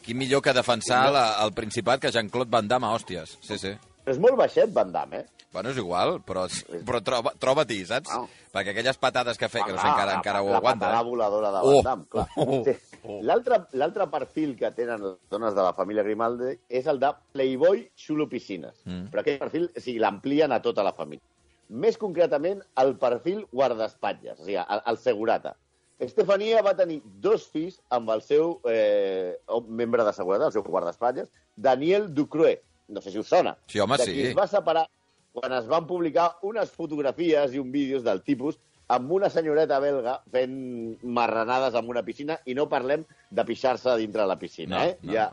Qui 0.08 0.14
millor 0.16 0.40
que 0.40 0.54
defensar 0.56 1.02
la, 1.12 1.24
el 1.44 1.52
Principat 1.52 2.00
que 2.00 2.10
Jean-Claude 2.14 2.48
Van 2.50 2.68
Damme 2.68 2.88
a 2.88 2.94
hòsties. 2.96 3.36
Sí, 3.44 3.58
sí. 3.60 3.74
És 4.08 4.16
molt 4.18 4.38
baixet, 4.40 4.72
Van 4.72 4.88
Damme, 4.94 5.20
eh? 5.20 5.26
Bueno, 5.52 5.70
és 5.72 5.78
igual, 5.80 6.18
però, 6.28 6.42
però 6.84 6.98
troba, 7.04 7.30
troba-t'hi, 7.40 7.78
saps? 7.88 8.10
Wow. 8.12 8.26
Perquè 8.52 8.72
aquelles 8.74 8.98
patades 9.00 9.38
que 9.40 9.48
fet, 9.48 9.62
que 9.64 9.72
no 9.72 9.80
sé, 9.80 9.86
encara, 9.88 10.10
la- 10.12 10.16
encara 10.18 10.42
ho 10.44 10.50
la 10.50 10.58
aguanta. 10.58 10.86
patada 10.86 11.00
eh? 11.00 11.08
voladora 11.08 11.50
de 11.54 11.60
Oh, 11.62 11.74
Van 11.76 11.84
Damme, 11.84 12.06
clar. 12.08 12.26
oh, 12.36 12.58
Sí. 12.66 12.74
oh. 13.04 13.20
L'altre 13.24 13.58
l'altre 13.72 14.06
perfil 14.12 14.54
que 14.56 14.70
tenen 14.76 15.00
les 15.04 15.16
dones 15.30 15.54
de 15.56 15.62
la 15.62 15.72
família 15.72 16.02
Grimaldi 16.04 16.52
és 16.68 16.86
el 16.86 17.00
de 17.00 17.12
Playboy 17.32 17.86
xulo 17.96 18.28
piscines. 18.28 18.76
Mm. 18.84 19.08
Però 19.12 19.20
aquest 19.24 19.40
perfil, 19.40 19.70
o 19.74 19.80
sigui, 19.80 19.98
l'amplien 20.04 20.52
a 20.52 20.60
tota 20.64 20.84
la 20.84 20.92
família. 20.92 21.24
Més 21.68 21.96
concretament, 22.00 22.60
el 22.80 22.94
perfil 23.00 23.46
guardaespatlles, 23.52 24.40
o 24.40 24.44
sigui, 24.44 24.56
el, 24.60 24.82
el 24.86 24.98
segurata. 24.98 25.56
Estefania 25.98 26.62
va 26.62 26.76
tenir 26.78 27.00
dos 27.04 27.48
fills 27.50 27.80
amb 27.90 28.10
el 28.14 28.22
seu 28.22 28.60
eh, 28.70 29.34
membre 29.66 30.04
de 30.06 30.12
seguretat, 30.14 30.46
el 30.48 30.52
seu 30.54 30.62
guardaespatlles, 30.62 31.28
Daniel 31.56 32.12
Ducruet. 32.14 32.62
No 32.88 33.02
sé 33.02 33.10
si 33.10 33.18
us 33.18 33.28
sona. 33.28 33.56
Sí, 33.66 33.80
home, 33.80 33.98
de 33.98 34.04
sí. 34.06 34.20
es 34.30 34.36
va 34.38 34.46
separar 34.48 34.86
quan 35.34 35.52
es 35.58 35.66
van 35.68 35.86
publicar 35.86 36.30
unes 36.42 36.70
fotografies 36.70 37.52
i 37.54 37.58
un 37.60 37.72
vídeos 37.72 38.02
del 38.06 38.22
tipus 38.22 38.56
amb 38.88 39.10
una 39.12 39.28
senyoreta 39.28 39.76
belga 39.84 40.14
fent 40.32 40.54
marranades 41.02 41.74
en 41.76 41.90
una 41.92 42.02
piscina 42.06 42.38
i 42.48 42.54
no 42.56 42.64
parlem 42.70 43.04
de 43.30 43.44
pixar-se 43.44 43.92
dintre 44.00 44.24
la 44.26 44.38
piscina, 44.40 44.78
No, 44.78 44.84
eh? 44.86 44.98
no. 45.02 45.12
ja 45.12 45.26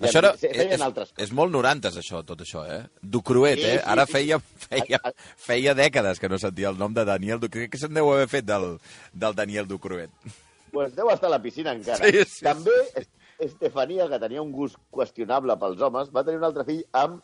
Això 0.00 0.18
era, 0.18 0.32
feien 0.36 0.72
és, 0.76 0.80
altres 0.84 1.12
és 1.16 1.30
molt 1.32 1.50
norantes, 1.52 1.96
això, 1.96 2.22
tot 2.24 2.40
això, 2.44 2.64
eh? 2.68 2.82
Ducruet, 3.02 3.58
Sí, 3.58 3.64
eh? 3.64 3.78
sí, 3.78 3.84
Ara 3.86 4.04
sí. 4.06 4.12
feia, 4.12 4.38
feia, 4.40 5.00
A- 5.02 5.08
a- 5.08 5.12
feia 5.36 5.74
dècades 5.74 6.18
que 6.20 6.28
no 6.28 6.38
sentia 6.38 6.68
el 6.68 6.76
nom 6.78 6.92
de 6.92 7.04
Daniel 7.04 7.40
Ducruet. 7.40 7.70
Què 7.72 7.78
se'n 7.78 7.94
deu 7.94 8.10
haver 8.12 8.28
fet 8.28 8.44
del, 8.44 8.78
del 9.12 9.34
Daniel 9.34 9.66
Ducruet? 9.66 10.10
pues 10.76 10.92
deu 10.94 11.08
estar 11.08 11.28
a 11.28 11.30
la 11.30 11.40
piscina 11.40 11.72
encara. 11.72 12.04
Sí, 12.04 12.24
sí, 12.28 12.44
També 12.44 12.70
Es- 12.94 13.08
Estefania, 13.38 14.08
que 14.08 14.18
tenia 14.18 14.42
un 14.42 14.50
gust 14.52 14.76
qüestionable 14.90 15.56
pels 15.60 15.80
homes, 15.80 16.10
va 16.14 16.22
tenir 16.24 16.38
un 16.38 16.44
altre 16.44 16.64
fill 16.64 16.82
amb 16.92 17.22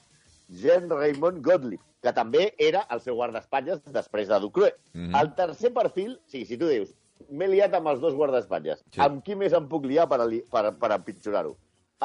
Jean 0.48 0.88
Raymond 0.88 1.42
Gottlieb, 1.44 1.80
que 2.02 2.12
també 2.12 2.54
era 2.58 2.86
el 2.90 3.00
seu 3.00 3.14
guardaespatlles 3.16 3.82
després 3.92 4.28
de 4.28 4.38
Ducruet. 4.40 4.76
Mhm. 4.94 5.14
El 5.20 5.34
tercer 5.34 5.72
perfil, 5.72 6.18
sí, 6.26 6.44
si 6.46 6.56
tu 6.56 6.66
dius, 6.68 6.90
m'he 7.30 7.48
liat 7.48 7.74
amb 7.74 7.88
els 7.88 8.00
dos 8.00 8.14
guardaespatlles, 8.14 8.82
Sí. 8.90 9.00
amb 9.00 9.22
qui 9.24 9.34
més 9.36 9.52
em 9.52 9.68
puc 9.68 9.84
liar 9.86 10.08
per, 10.08 10.20
ali- 10.20 10.42
per, 10.50 10.72
per 10.78 10.92
empitjorar-ho? 10.92 11.56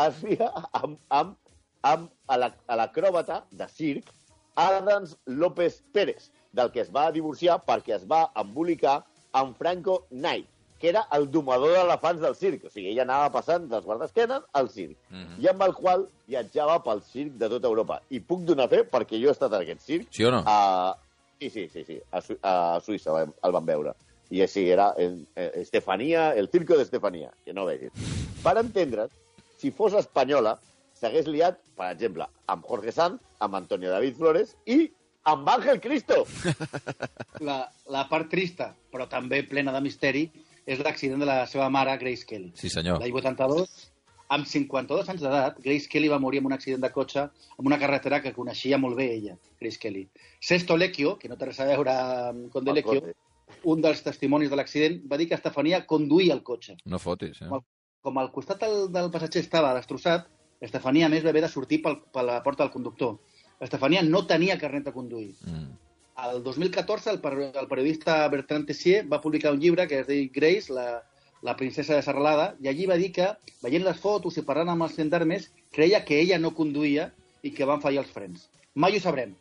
Es 0.05 0.21
lia 0.23 0.51
amb, 0.73 0.97
amb, 1.09 1.35
amb 1.81 2.09
a 2.27 2.37
la- 2.37 2.55
a 2.67 2.75
l'acròbata 2.75 3.43
de 3.51 3.67
circ 3.69 4.11
Adams 4.55 5.17
López 5.25 5.83
Pérez, 5.93 6.31
del 6.51 6.71
que 6.71 6.81
es 6.81 6.91
va 6.93 7.11
divorciar 7.11 7.59
perquè 7.65 7.95
es 7.95 8.05
va 8.09 8.31
embolicar 8.35 9.03
amb 9.33 9.55
Franco 9.57 10.05
Knight, 10.09 10.47
que 10.79 10.89
era 10.89 11.07
el 11.11 11.29
domador 11.31 11.73
d'elefants 11.75 12.21
del 12.21 12.35
circ. 12.35 12.65
O 12.65 12.69
sigui, 12.69 12.89
ella 12.91 13.03
anava 13.03 13.31
passant 13.31 13.67
dels 13.69 13.85
guardesquenes 13.85 14.43
al 14.53 14.69
circ, 14.69 14.97
Mhm. 15.11 15.39
i 15.43 15.47
amb 15.47 15.61
el 15.63 15.73
qual 15.73 16.07
viatjava 16.27 16.83
pel 16.83 17.01
circ 17.03 17.33
de 17.33 17.49
tota 17.49 17.67
Europa. 17.67 18.01
I 18.09 18.19
puc 18.19 18.41
donar 18.45 18.67
fe 18.69 18.83
perquè 18.83 19.19
jo 19.21 19.29
he 19.29 19.31
estat 19.31 19.53
en 19.53 19.61
aquest 19.61 19.81
circ. 19.81 20.07
Sí 20.11 20.23
o 20.23 20.31
no? 20.31 20.43
A... 20.45 20.95
Sí, 21.39 21.49
sí, 21.51 21.67
sí, 21.69 21.83
sí. 21.85 22.01
A, 22.11 22.21
Su 22.21 22.35
a 22.41 22.79
Suïssa 22.81 23.31
el 23.43 23.51
van 23.51 23.65
veure. 23.65 23.93
I 24.31 24.41
així 24.41 24.69
era 24.71 24.93
eh, 24.97 25.25
Estefania, 25.61 26.31
el 26.33 26.49
circo 26.49 26.75
d'Estefania, 26.75 27.31
que 27.45 27.53
no 27.53 27.65
vegis. 27.65 27.91
Per 28.43 28.57
entendre's, 28.57 29.11
si 29.57 29.71
fos 29.75 29.95
espanyola, 29.97 30.57
s'hagués 30.97 31.27
liat, 31.29 31.59
per 31.77 31.91
exemple, 31.91 32.27
amb 32.51 32.65
Jorge 32.69 32.93
Sanz, 32.93 33.21
amb 33.43 33.57
Antonio 33.59 33.91
David 33.93 34.17
Flores 34.17 34.55
i 34.65 34.87
amb 35.27 35.49
Ángel 35.49 35.81
Cristo. 35.83 36.23
La, 37.47 37.59
la 37.93 38.07
part 38.09 38.31
trista, 38.31 38.71
però 38.89 39.05
també 39.05 39.43
plena 39.45 39.69
de 39.75 39.81
misteri, 39.85 40.23
és 40.65 40.79
l'accident 40.81 41.21
de 41.21 41.27
la 41.29 41.43
seva 41.45 41.67
mare, 41.69 41.93
Grace 42.01 42.25
Kelly. 42.25 42.49
Sí, 42.57 42.71
senyor. 42.73 42.97
L'any 43.03 43.13
82, 43.13 43.75
amb 44.33 44.47
52 44.49 45.11
anys 45.13 45.21
d'edat, 45.21 45.59
Grace 45.63 45.91
Kelly 45.91 46.09
va 46.09 46.17
morir 46.23 46.41
en 46.41 46.49
un 46.49 46.55
accident 46.55 46.81
de 46.81 46.89
cotxe 46.95 47.27
en 47.27 47.69
una 47.69 47.77
carretera 47.79 48.19
que 48.23 48.33
coneixia 48.33 48.79
molt 48.81 48.97
bé 48.97 49.11
ella, 49.19 49.37
Grace 49.61 49.77
Kelly. 49.83 50.07
Sesto 50.41 50.79
Lecchio, 50.81 51.15
que 51.21 51.29
no 51.29 51.37
té 51.37 51.51
res 51.51 51.61
a 51.61 51.69
veure 51.69 51.93
amb 51.93 52.49
Conde 52.55 52.73
Lecchio, 52.73 53.13
un 53.69 53.85
dels 53.85 54.01
testimonis 54.03 54.49
de 54.51 54.59
l'accident, 54.59 54.97
va 55.07 55.21
dir 55.21 55.29
que 55.29 55.37
Estefania 55.37 55.85
conduïa 55.85 56.33
el 56.35 56.43
cotxe. 56.47 56.75
No 56.89 56.99
fotis, 56.99 57.45
eh? 57.45 57.51
Com 58.05 58.17
al 58.21 58.31
costat 58.31 58.61
del, 58.63 58.87
del 58.93 59.09
passatger 59.11 59.41
estava 59.43 59.73
destrossat, 59.77 60.27
Estefania, 60.61 61.05
a 61.07 61.09
més, 61.13 61.23
va 61.25 61.29
haver 61.33 61.43
de 61.45 61.49
sortir 61.51 61.81
pel, 61.83 61.99
per 62.13 62.23
la 62.25 62.39
porta 62.45 62.63
del 62.63 62.71
conductor. 62.73 63.17
Estefania 63.61 64.01
no 64.05 64.23
tenia 64.29 64.57
carnet 64.61 64.85
de 64.87 64.93
conduir. 64.93 65.33
Mm. 65.45 65.75
El 66.27 66.41
2014, 66.43 67.11
el, 67.11 67.19
per- 67.21 67.51
el 67.61 67.67
periodista 67.69 68.15
Bertrand 68.33 68.65
Tessier 68.69 69.03
va 69.11 69.21
publicar 69.21 69.51
un 69.53 69.59
llibre 69.61 69.85
que 69.87 69.99
es 70.01 70.07
diu 70.07 70.29
Grace, 70.33 70.73
la, 70.73 71.03
la 71.45 71.55
princesa 71.57 71.93
de 71.95 72.01
Serralada, 72.05 72.55
i 72.61 72.69
allí 72.71 72.87
va 72.89 72.97
dir 72.97 73.11
que, 73.13 73.27
veient 73.61 73.85
les 73.85 73.99
fotos 74.01 74.37
i 74.37 74.45
parlant 74.45 74.71
amb 74.73 74.87
els 74.87 74.95
gendarmes, 74.97 75.51
creia 75.73 76.03
que 76.05 76.17
ella 76.21 76.39
no 76.41 76.55
conduïa 76.57 77.11
i 77.45 77.51
que 77.53 77.65
van 77.69 77.81
fallar 77.83 78.01
els 78.05 78.13
frens. 78.13 78.47
Mai 78.73 78.97
ho 78.97 79.01
sabrem, 79.03 79.35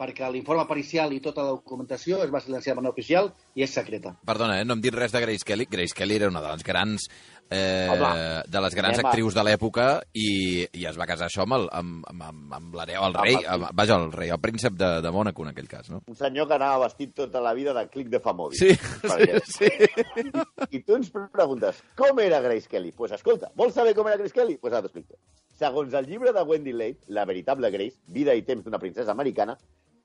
perquè 0.00 0.30
l'informe 0.32 0.64
pericial 0.68 1.12
i 1.12 1.20
tota 1.20 1.44
la 1.44 1.56
documentació 1.58 2.22
es 2.24 2.32
va 2.32 2.40
silenciar 2.40 2.74
de 2.74 2.80
manera 2.80 2.94
oficial 2.94 3.28
i 3.54 3.66
és 3.66 3.74
secreta. 3.74 4.14
Perdona, 4.24 4.60
eh? 4.60 4.64
no 4.64 4.76
hem 4.76 4.84
dit 4.84 4.96
res 4.96 5.12
de 5.12 5.20
Grace 5.20 5.44
Kelly. 5.44 5.68
Grace 5.70 5.96
Kelly 5.96 6.16
era 6.16 6.30
una 6.32 6.40
de 6.40 6.54
les 6.54 6.64
grans, 6.64 7.04
eh, 7.50 7.88
Home, 7.90 8.12
de 8.48 8.62
les 8.64 8.76
grans 8.78 8.96
anem 8.96 9.08
actrius 9.10 9.36
de 9.36 9.44
l'època 9.44 9.86
i, 10.16 10.28
i 10.72 10.86
es 10.88 10.96
va 10.98 11.06
casar 11.10 11.28
això 11.28 11.44
amb 11.44 11.58
el, 11.58 11.66
amb, 11.76 12.06
amb, 12.08 12.24
amb, 12.30 12.54
amb 12.56 12.78
l'hereu, 12.78 13.02
el 13.10 13.18
rei, 13.18 13.36
Amb 13.50 13.68
vaja, 13.76 13.98
el 14.00 14.14
rei, 14.14 14.30
el 14.32 14.40
príncep 14.40 14.78
de, 14.80 14.90
de 15.04 15.12
Mònaco 15.12 15.44
en 15.44 15.52
aquell 15.52 15.68
cas, 15.68 15.90
no? 15.92 16.00
Un 16.08 16.16
senyor 16.18 16.48
que 16.48 16.56
anava 16.56 16.86
vestit 16.86 17.12
tota 17.18 17.42
la 17.44 17.52
vida 17.58 17.74
de 17.76 17.84
clic 17.92 18.08
de 18.12 18.22
famòbil. 18.24 18.56
Sí, 18.56 18.72
Perquè- 19.10 19.42
sí, 19.44 19.68
sí. 19.68 20.32
I 20.70 20.82
tu 20.86 20.96
ens 20.96 21.12
preguntes, 21.12 21.82
com 21.98 22.22
era 22.24 22.40
Grace 22.44 22.70
Kelly? 22.70 22.94
Doncs 22.94 23.00
pues 23.00 23.18
escolta, 23.18 23.52
vols 23.56 23.76
saber 23.76 23.94
com 23.98 24.08
era 24.08 24.20
Grace 24.22 24.36
Kelly? 24.36 24.56
Doncs 24.56 24.64
pues 24.64 24.76
ara 24.78 24.86
t'explico. 24.86 25.20
Segons 25.60 25.92
el 25.98 26.06
llibre 26.08 26.32
de 26.32 26.42
Wendy 26.46 26.72
Late, 26.72 27.04
La 27.12 27.26
veritable 27.28 27.68
Grace, 27.70 27.98
vida 28.08 28.32
i 28.32 28.46
temps 28.46 28.64
d'una 28.64 28.80
princesa 28.80 29.12
americana, 29.12 29.58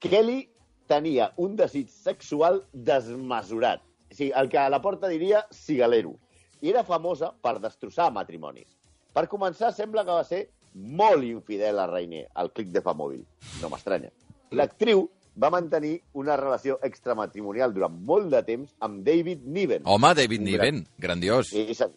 Kelly 0.10 0.50
tenia 0.88 1.32
un 1.42 1.56
desig 1.58 1.90
sexual 1.90 2.62
desmesurat. 2.74 3.82
O 4.12 4.14
sigui, 4.14 4.32
el 4.38 4.50
que 4.52 4.60
a 4.62 4.70
la 4.70 4.82
porta 4.82 5.10
diria 5.10 5.46
cigalero. 5.52 6.14
I 6.62 6.72
era 6.72 6.86
famosa 6.86 7.32
per 7.42 7.58
destrossar 7.64 8.12
matrimonis. 8.14 8.70
Per 9.16 9.26
començar, 9.32 9.72
sembla 9.74 10.06
que 10.06 10.14
va 10.14 10.24
ser 10.28 10.46
molt 10.76 11.24
infidel 11.26 11.80
a 11.80 11.88
Rainer, 11.90 12.26
al 12.34 12.52
clic 12.54 12.72
de 12.74 12.84
famòbil. 12.86 13.24
No 13.62 13.72
m'estranya. 13.72 14.12
L'actriu 14.56 15.08
va 15.42 15.50
mantenir 15.52 15.98
una 16.14 16.38
relació 16.40 16.78
extramatrimonial 16.84 17.74
durant 17.76 17.96
molt 18.08 18.30
de 18.32 18.42
temps 18.48 18.74
amb 18.86 19.04
David 19.08 19.44
Niven. 19.46 19.86
Home, 19.86 20.14
David 20.16 20.46
Niven, 20.46 20.84
grandiós. 21.02 21.52
I, 21.54 21.66
i, 21.72 21.90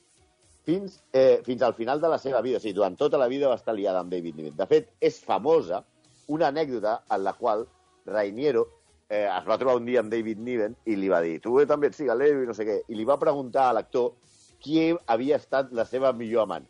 fins, 0.69 0.99
eh, 1.13 1.41
fins 1.45 1.63
al 1.63 1.75
final 1.75 2.01
de 2.01 2.11
la 2.13 2.19
seva 2.23 2.41
vida. 2.45 2.59
O 2.59 2.65
sigui, 2.65 2.77
durant 2.77 2.97
tota 2.97 3.21
la 3.21 3.29
vida 3.29 3.51
va 3.53 3.59
estar 3.61 3.77
liada 3.77 4.03
amb 4.03 4.13
David 4.13 4.37
Niven. 4.37 4.57
De 4.57 4.67
fet, 4.71 4.95
és 5.01 5.21
famosa 5.25 5.85
una 6.29 6.49
anècdota 6.49 7.03
en 7.09 7.25
la 7.25 7.35
qual 7.39 7.67
Rainiero 8.09 8.67
eh, 9.09 9.27
es 9.27 9.47
va 9.49 9.59
trobar 9.59 9.77
un 9.81 9.87
dia 9.89 10.03
amb 10.03 10.13
David 10.13 10.41
Niven 10.45 10.77
i 10.87 10.97
li 10.97 11.09
va 11.13 11.21
dir, 11.25 11.39
tu 11.45 11.57
també 11.67 11.89
ets 11.89 12.01
cigalero 12.01 12.43
i 12.43 12.49
no 12.49 12.57
sé 12.57 12.67
què. 12.69 12.81
I 12.89 12.99
li 12.99 13.07
va 13.09 13.19
preguntar 13.21 13.69
a 13.69 13.77
l'actor 13.79 14.13
qui 14.63 14.91
havia 15.07 15.39
estat 15.39 15.73
la 15.73 15.87
seva 15.89 16.13
millor 16.13 16.45
amant. 16.47 16.67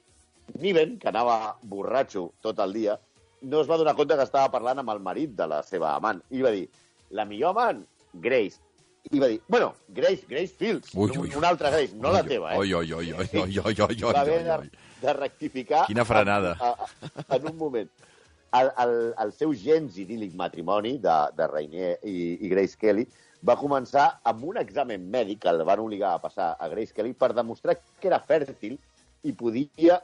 Niven, 0.60 0.96
que 0.98 1.10
anava 1.10 1.56
borratxo 1.62 2.30
tot 2.44 2.60
el 2.64 2.72
dia, 2.72 2.96
no 3.42 3.60
es 3.60 3.68
va 3.68 3.78
donar 3.78 3.94
compte 3.96 4.16
que 4.16 4.26
estava 4.26 4.50
parlant 4.52 4.80
amb 4.82 4.94
el 4.94 5.02
marit 5.04 5.34
de 5.36 5.46
la 5.50 5.60
seva 5.62 5.94
amant. 5.96 6.22
I 6.30 6.42
va 6.44 6.54
dir, 6.54 6.66
la 7.10 7.26
millor 7.28 7.54
amant, 7.54 7.84
Grace. 8.14 8.60
I 9.12 9.20
va 9.22 9.28
dir, 9.30 9.38
bueno, 9.48 9.72
Grace, 9.94 10.26
Grace 10.28 10.54
Fields, 10.56 10.90
Ui, 10.94 11.10
ui, 11.10 11.28
ui. 11.28 11.34
una 11.36 11.48
altra 11.48 11.70
Grace, 11.70 11.94
no 11.96 12.12
la 12.12 12.22
teva, 12.24 12.54
eh? 12.54 12.58
Oi, 12.58 12.74
oi, 12.74 12.92
oi, 12.92 13.12
oi, 13.12 13.28
oi, 13.44 13.60
oi, 13.64 13.76
oi, 13.88 13.96
va 14.02 14.20
haver 14.20 14.42
de, 14.44 14.70
de 15.02 15.14
rectificar... 15.16 15.86
Quina 15.86 16.04
frenada. 16.04 16.56
A, 16.60 16.74
a, 16.74 17.36
en 17.36 17.48
un 17.52 17.56
moment. 17.56 17.90
El, 18.56 18.70
el, 18.80 18.92
el 19.20 19.32
seu 19.36 19.52
gens 19.52 19.98
idíl·lic 20.00 20.36
matrimoni 20.36 20.94
de, 21.02 21.16
de 21.36 21.48
Rainier 21.50 21.96
i, 22.00 22.38
i 22.40 22.48
Grace 22.48 22.78
Kelly 22.80 23.04
va 23.44 23.58
començar 23.60 24.06
amb 24.26 24.44
un 24.48 24.56
examen 24.56 25.04
mèdic 25.12 25.42
que 25.44 25.52
el 25.52 25.64
van 25.68 25.82
obligar 25.82 26.14
a 26.14 26.22
passar 26.22 26.54
a 26.58 26.68
Grace 26.72 26.96
Kelly 26.96 27.12
per 27.12 27.34
demostrar 27.36 27.76
que 27.76 28.08
era 28.08 28.22
fèrtil 28.24 28.78
i 29.22 29.34
podia 29.36 30.00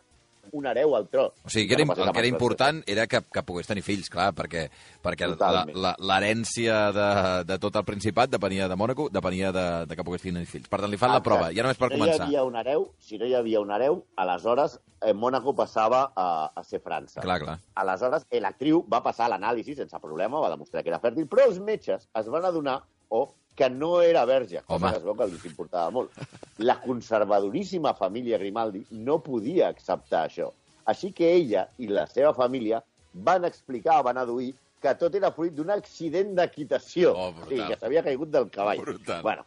un 0.53 0.67
hereu 0.67 0.95
al 0.97 1.09
tro. 1.09 1.33
O 1.45 1.49
sigui, 1.51 1.67
que 1.69 1.75
era, 1.75 1.85
No 1.85 2.05
el 2.05 2.13
que 2.13 2.19
era 2.19 2.29
important 2.29 2.83
era 2.87 3.07
que, 3.07 3.21
que 3.23 3.43
pogués 3.43 3.67
tenir 3.67 3.83
fills, 3.83 4.09
clar, 4.11 4.33
perquè, 4.35 4.69
perquè 5.03 5.29
la- 5.37 5.65
la- 5.75 5.97
l'herència 5.99 6.93
de, 6.93 7.09
de 7.45 7.59
tot 7.59 7.77
el 7.77 7.85
Principat 7.85 8.31
depenia 8.31 8.69
de 8.69 8.77
Mònaco, 8.77 9.09
depenia 9.11 9.53
de, 9.53 9.87
de 9.87 9.97
que 9.97 10.05
pogués 10.05 10.23
tenir 10.23 10.47
fills. 10.47 10.69
Per 10.69 10.81
tant, 10.81 10.91
li 10.91 10.97
fan 11.01 11.11
la 11.11 11.19
Exacte. 11.19 11.31
prova, 11.31 11.53
ja 11.53 11.63
només 11.63 11.79
per 11.79 11.91
si 11.93 11.99
no 11.99 12.05
començar. 12.05 12.25
hi 12.29 12.37
havia 12.37 12.45
un 12.45 12.57
hereu, 12.57 12.89
si 12.99 13.19
no 13.19 13.27
hi 13.27 13.35
havia 13.35 13.61
un 13.61 13.71
hereu, 13.71 14.05
aleshores 14.17 14.79
eh, 15.01 15.13
Mònaco 15.15 15.55
passava 15.55 16.13
a, 16.17 16.51
a 16.55 16.65
ser 16.65 16.81
França. 16.81 17.21
Clar, 17.21 17.39
clar. 17.41 17.59
Aleshores, 17.75 18.27
eh, 18.31 18.41
l'actriu 18.41 18.85
va 18.91 19.03
passar 19.03 19.29
l'anàlisi 19.31 19.75
sense 19.77 19.99
problema, 20.01 20.41
va 20.41 20.51
demostrar 20.51 20.83
que 20.83 20.89
era 20.91 21.01
fèrtil, 21.01 21.27
però 21.29 21.47
els 21.49 21.61
metges 21.61 22.09
es 22.15 22.29
van 22.29 22.45
adonar 22.45 22.81
o 23.09 23.27
que 23.55 23.69
no 23.71 24.01
era 24.03 24.25
verge, 24.25 24.63
cosa 24.67 24.87
Home. 24.87 24.91
que 24.93 24.99
es 24.99 25.05
veu 25.05 25.15
que 25.15 25.25
els 25.29 25.45
importava 25.47 25.91
molt. 25.91 26.11
La 26.59 26.81
conservadoríssima 26.81 27.95
família 27.95 28.39
Grimaldi 28.39 28.85
no 28.91 29.21
podia 29.23 29.69
acceptar 29.69 30.25
això. 30.29 30.51
Així 30.87 31.13
que 31.13 31.31
ella 31.33 31.69
i 31.79 31.87
la 31.89 32.07
seva 32.07 32.35
família 32.35 32.83
van 33.15 33.45
explicar, 33.45 34.03
van 34.03 34.19
aduir, 34.19 34.53
que 34.83 34.93
tot 35.01 35.15
era 35.15 35.31
fruit 35.33 35.55
d'un 35.55 35.71
accident 35.71 36.35
d'equitació. 36.37 37.15
Oh, 37.17 37.31
o 37.31 37.47
sigui, 37.49 37.63
que 37.71 37.79
s'havia 37.81 38.03
caigut 38.03 38.29
del 38.35 38.51
cavall. 38.51 38.81
Brutal. 38.83 39.23
Bueno, 39.23 39.47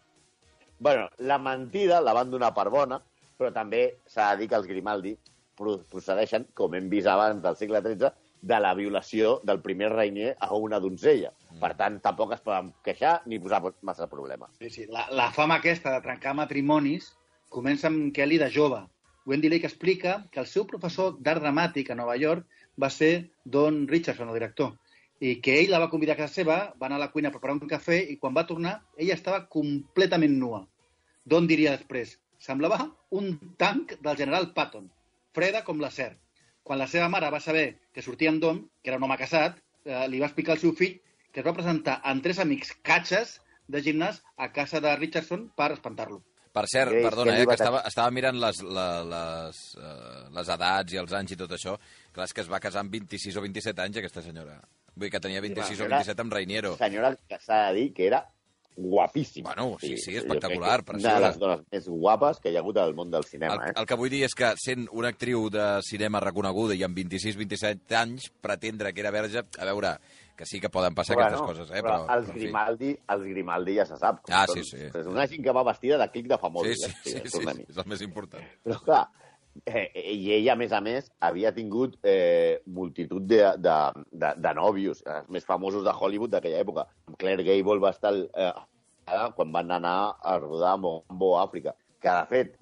bueno, 0.80 1.10
la 1.20 1.38
mentida 1.38 2.00
la 2.02 2.14
van 2.14 2.32
donar 2.32 2.54
per 2.56 2.70
bona, 2.74 3.02
però 3.38 3.52
també 3.54 3.98
s'ha 4.08 4.32
de 4.34 4.42
dir 4.42 4.48
que 4.50 4.56
els 4.56 4.66
Grimaldi 4.68 5.18
pro- 5.56 5.82
procedeixen, 5.92 6.48
com 6.56 6.74
hem 6.74 6.88
vist 6.90 7.08
abans 7.08 7.42
del 7.44 7.56
segle 7.60 7.82
XIII, 7.86 8.10
de 8.42 8.60
la 8.60 8.74
violació 8.78 9.38
del 9.44 9.62
primer 9.62 9.90
reiner 9.94 10.36
a 10.40 10.54
una 10.56 10.80
donzella. 10.80 11.32
Mm. 11.52 11.60
Per 11.62 11.72
tant, 11.80 12.00
tampoc 12.04 12.36
es 12.36 12.44
poden 12.46 12.74
queixar 12.86 13.22
ni 13.26 13.40
posar 13.40 13.62
massa 13.82 14.10
problemes. 14.12 14.54
Sí, 14.60 14.70
sí. 14.70 14.86
La, 14.92 15.08
la 15.12 15.32
fama 15.36 15.58
aquesta 15.62 15.94
de 15.96 16.04
trencar 16.06 16.36
matrimonis 16.38 17.14
comença 17.50 17.90
amb 17.90 18.14
Kelly 18.16 18.40
de 18.42 18.52
jove. 18.54 18.84
Wendy 19.28 19.50
Lake 19.50 19.68
explica 19.68 20.22
que 20.32 20.40
el 20.40 20.48
seu 20.48 20.66
professor 20.68 21.18
d'art 21.20 21.44
dramàtic 21.44 21.92
a 21.92 21.98
Nova 22.00 22.16
York 22.16 22.46
va 22.80 22.90
ser 22.90 23.32
Don 23.44 23.86
Richardson, 23.88 24.30
el 24.30 24.38
director, 24.38 24.76
i 25.20 25.40
que 25.42 25.58
ell 25.60 25.74
la 25.74 25.82
va 25.84 25.90
convidar 25.92 26.16
a 26.16 26.22
casa 26.22 26.40
seva, 26.40 26.58
va 26.80 26.88
anar 26.88 27.00
a 27.02 27.06
la 27.06 27.12
cuina 27.12 27.32
a 27.32 27.34
preparar 27.34 27.58
un 27.58 27.68
cafè 27.68 27.98
i 28.14 28.16
quan 28.22 28.36
va 28.38 28.46
tornar 28.48 28.78
ella 28.96 29.18
estava 29.18 29.42
completament 29.52 30.38
nua. 30.40 30.62
Don 31.26 31.48
diria 31.50 31.74
després, 31.76 32.14
semblava 32.40 32.86
un 33.20 33.34
tanc 33.60 33.98
del 34.00 34.20
general 34.22 34.54
Patton, 34.56 34.88
freda 35.36 35.64
com 35.68 35.82
l'acer. 35.82 36.14
Quan 36.68 36.82
la 36.82 36.88
seva 36.92 37.08
mare 37.08 37.30
va 37.32 37.40
saber 37.40 37.68
que 37.96 38.04
sortia 38.04 38.30
amb 38.34 38.42
Don, 38.44 38.58
que 38.84 38.92
era 38.92 38.98
un 39.00 39.06
home 39.08 39.16
casat, 39.20 39.62
eh, 39.88 40.06
li 40.12 40.20
va 40.20 40.28
explicar 40.28 40.58
al 40.58 40.60
seu 40.64 40.74
fill 40.76 40.98
que 41.32 41.40
es 41.40 41.46
va 41.46 41.54
presentar 41.56 42.00
amb 42.04 42.24
tres 42.26 42.40
amics 42.44 42.74
catxes 42.84 43.38
de 43.72 43.80
gimnàs 43.86 44.20
a 44.38 44.50
casa 44.56 44.82
de 44.84 44.96
Richardson 45.00 45.48
per 45.56 45.72
espantar-lo. 45.76 46.20
Per 46.58 46.64
cert, 46.72 46.90
Grace 46.90 47.06
perdona, 47.06 47.36
eh, 47.38 47.46
que 47.46 47.54
estava, 47.54 47.82
estava 47.86 48.12
mirant 48.16 48.40
les, 48.42 48.62
la, 48.64 48.86
les, 49.06 49.58
uh, 49.78 50.24
les 50.34 50.48
edats 50.56 50.96
i 50.96 50.98
els 50.98 51.14
anys 51.14 51.36
i 51.36 51.38
tot 51.38 51.52
això. 51.54 51.76
Clar, 52.16 52.26
és 52.26 52.34
que 52.34 52.42
es 52.42 52.50
va 52.50 52.60
casar 52.64 52.82
amb 52.82 52.92
26 52.96 53.38
o 53.38 53.44
27 53.46 53.84
anys, 53.84 54.00
aquesta 54.02 54.24
senyora. 54.26 54.56
Vull 54.96 55.06
dir 55.06 55.12
que 55.14 55.22
tenia 55.22 55.44
26 55.44 55.76
o 55.76 55.84
senyora- 55.84 56.00
27 56.02 56.26
amb 56.26 56.34
Reiniero. 56.34 56.72
Senyora 56.80 57.12
que 57.30 57.38
s'ha 57.44 57.68
de 57.68 57.76
dir 57.78 57.94
que 57.94 58.08
era 58.08 58.24
guapíssima. 58.78 59.54
Bueno, 59.56 59.78
sí, 59.82 59.98
sí, 59.98 60.16
espectacular, 60.16 60.84
que 60.86 60.92
Una 60.92 60.98
de 60.98 61.04
preciosa. 61.10 61.28
les 61.28 61.40
dones 61.40 61.64
més 61.72 61.88
guapes 61.90 62.40
que 62.40 62.52
hi 62.52 62.56
ha 62.56 62.62
hagut 62.62 62.78
al 62.78 62.94
món 62.96 63.10
del 63.12 63.26
cinema, 63.26 63.56
El, 63.58 63.70
eh? 63.72 63.74
el 63.82 63.86
que 63.90 63.98
vull 63.98 64.10
dir 64.14 64.24
és 64.28 64.36
que, 64.38 64.54
sent 64.62 64.88
una 64.92 65.10
actriu 65.10 65.50
de 65.50 65.66
cinema 65.88 66.22
reconeguda 66.24 66.78
i 66.78 66.84
amb 66.86 66.96
26-27 66.98 67.98
anys, 67.98 68.30
pretendre 68.42 68.94
que 68.94 69.02
era 69.02 69.12
verge, 69.12 69.42
a 69.58 69.66
veure, 69.66 69.96
que 70.38 70.46
sí 70.46 70.60
que 70.62 70.70
poden 70.70 70.94
passar 70.94 71.18
aquestes 71.18 71.42
coses, 71.42 71.72
eh? 71.74 71.82
Però, 71.82 72.04
els, 72.06 72.08
però, 72.08 72.18
en 72.20 72.34
fi. 72.34 72.40
Grimaldi, 72.44 72.92
els 73.16 73.24
Grimaldi 73.26 73.76
ja 73.80 73.86
se 73.90 73.98
sap. 73.98 74.20
Ah, 74.30 74.46
són. 74.46 74.62
sí, 74.62 74.78
sí. 74.78 74.84
És 74.94 75.08
una 75.10 75.26
gent 75.28 75.42
que 75.44 75.56
va 75.58 75.64
vestida 75.66 75.98
de 75.98 76.08
clic 76.14 76.28
de 76.30 76.36
Sí, 76.38 76.42
famós. 76.46 76.68
sí, 76.68 76.76
sí, 76.78 76.92
sí, 77.18 77.22
sí, 77.26 77.66
és 77.70 77.78
el 77.82 77.88
més 77.90 78.02
important. 78.06 78.44
Però 78.64 78.78
clar, 78.86 79.08
eh, 79.66 79.88
i 79.96 80.32
ella, 80.36 80.54
a 80.54 80.60
més 80.60 80.74
a 80.76 80.82
més, 80.84 81.10
havia 81.24 81.54
tingut 81.56 81.98
eh, 82.04 82.60
multitud 82.66 83.26
de, 83.28 83.42
de, 83.58 83.78
de, 84.12 84.32
de 84.38 84.54
nòvios, 84.58 85.04
els 85.08 85.30
més 85.34 85.48
famosos 85.48 85.86
de 85.88 85.94
Hollywood 85.94 86.34
d'aquella 86.36 86.64
època. 86.64 86.88
Claire 87.18 87.46
Gable 87.48 87.82
va 87.84 87.94
estar 87.96 88.14
eh, 88.14 88.52
quan 89.36 89.52
van 89.56 89.72
anar 89.72 89.98
a 90.22 90.38
rodar 90.40 90.76
a 90.76 90.82
Mombo, 90.82 91.38
Àfrica, 91.40 91.76
que, 92.02 92.10
de 92.10 92.26
fet, 92.32 92.58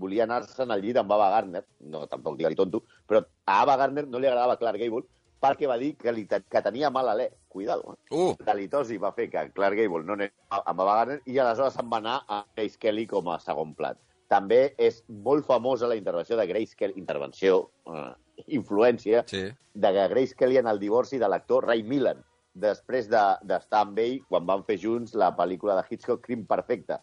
volia 0.00 0.26
anar-se'n 0.26 0.70
al 0.70 0.82
llit 0.84 0.98
amb 1.00 1.12
Ava 1.12 1.30
Gardner, 1.32 1.64
no, 1.92 2.04
tampoc 2.10 2.36
digue-li 2.38 2.58
tonto, 2.58 2.82
però 3.08 3.22
a 3.46 3.62
Ava 3.62 3.76
Gardner 3.80 4.06
no 4.06 4.20
li 4.20 4.28
agradava 4.28 4.58
Clark 4.60 4.80
Gable 4.80 5.06
perquè 5.40 5.68
va 5.68 5.78
dir 5.80 5.94
que, 5.96 6.12
li, 6.12 6.26
que 6.28 6.60
tenia 6.60 6.90
mal 6.92 7.08
alè. 7.08 7.30
Cuidado, 7.50 7.94
eh? 7.94 8.14
Uh, 8.14 8.34
La 8.46 8.54
litosi 8.54 8.98
va 9.00 9.10
fer 9.16 9.26
que 9.32 9.46
Clark 9.56 9.78
Gable 9.78 10.04
no 10.06 10.14
anés 10.18 10.34
amb 10.50 10.84
Ava 10.84 10.98
Gardner 11.00 11.18
i 11.26 11.38
aleshores 11.40 11.74
se'n 11.78 11.88
va 11.90 11.98
anar 12.02 12.20
a 12.28 12.44
Grace 12.54 12.78
Kelly 12.78 13.06
com 13.10 13.32
a 13.32 13.40
segon 13.42 13.72
plat. 13.74 13.98
També 14.30 14.60
és 14.78 15.00
molt 15.26 15.46
famosa 15.46 15.88
la 15.90 15.96
intervenció 15.98 16.36
de 16.38 16.46
Grace 16.46 16.76
Kelly, 16.78 16.94
intervenció, 17.00 17.64
eh, 17.90 18.10
influència, 18.46 19.24
sí. 19.26 19.48
de 19.74 19.90
Grace 20.12 20.36
Kelly 20.38 20.60
en 20.60 20.68
el 20.70 20.78
divorci 20.78 21.18
de 21.18 21.28
l'actor 21.28 21.66
Ray 21.66 21.82
Milland, 21.82 22.22
després 22.54 23.08
d'estar 23.10 23.40
de, 23.42 23.80
amb 23.80 23.98
ell 24.02 24.20
quan 24.28 24.46
van 24.46 24.62
fer 24.66 24.76
junts 24.82 25.16
la 25.18 25.32
pel·lícula 25.36 25.74
de 25.78 25.86
Hitchcock 25.88 26.22
Crim 26.22 26.44
Perfecte. 26.46 26.98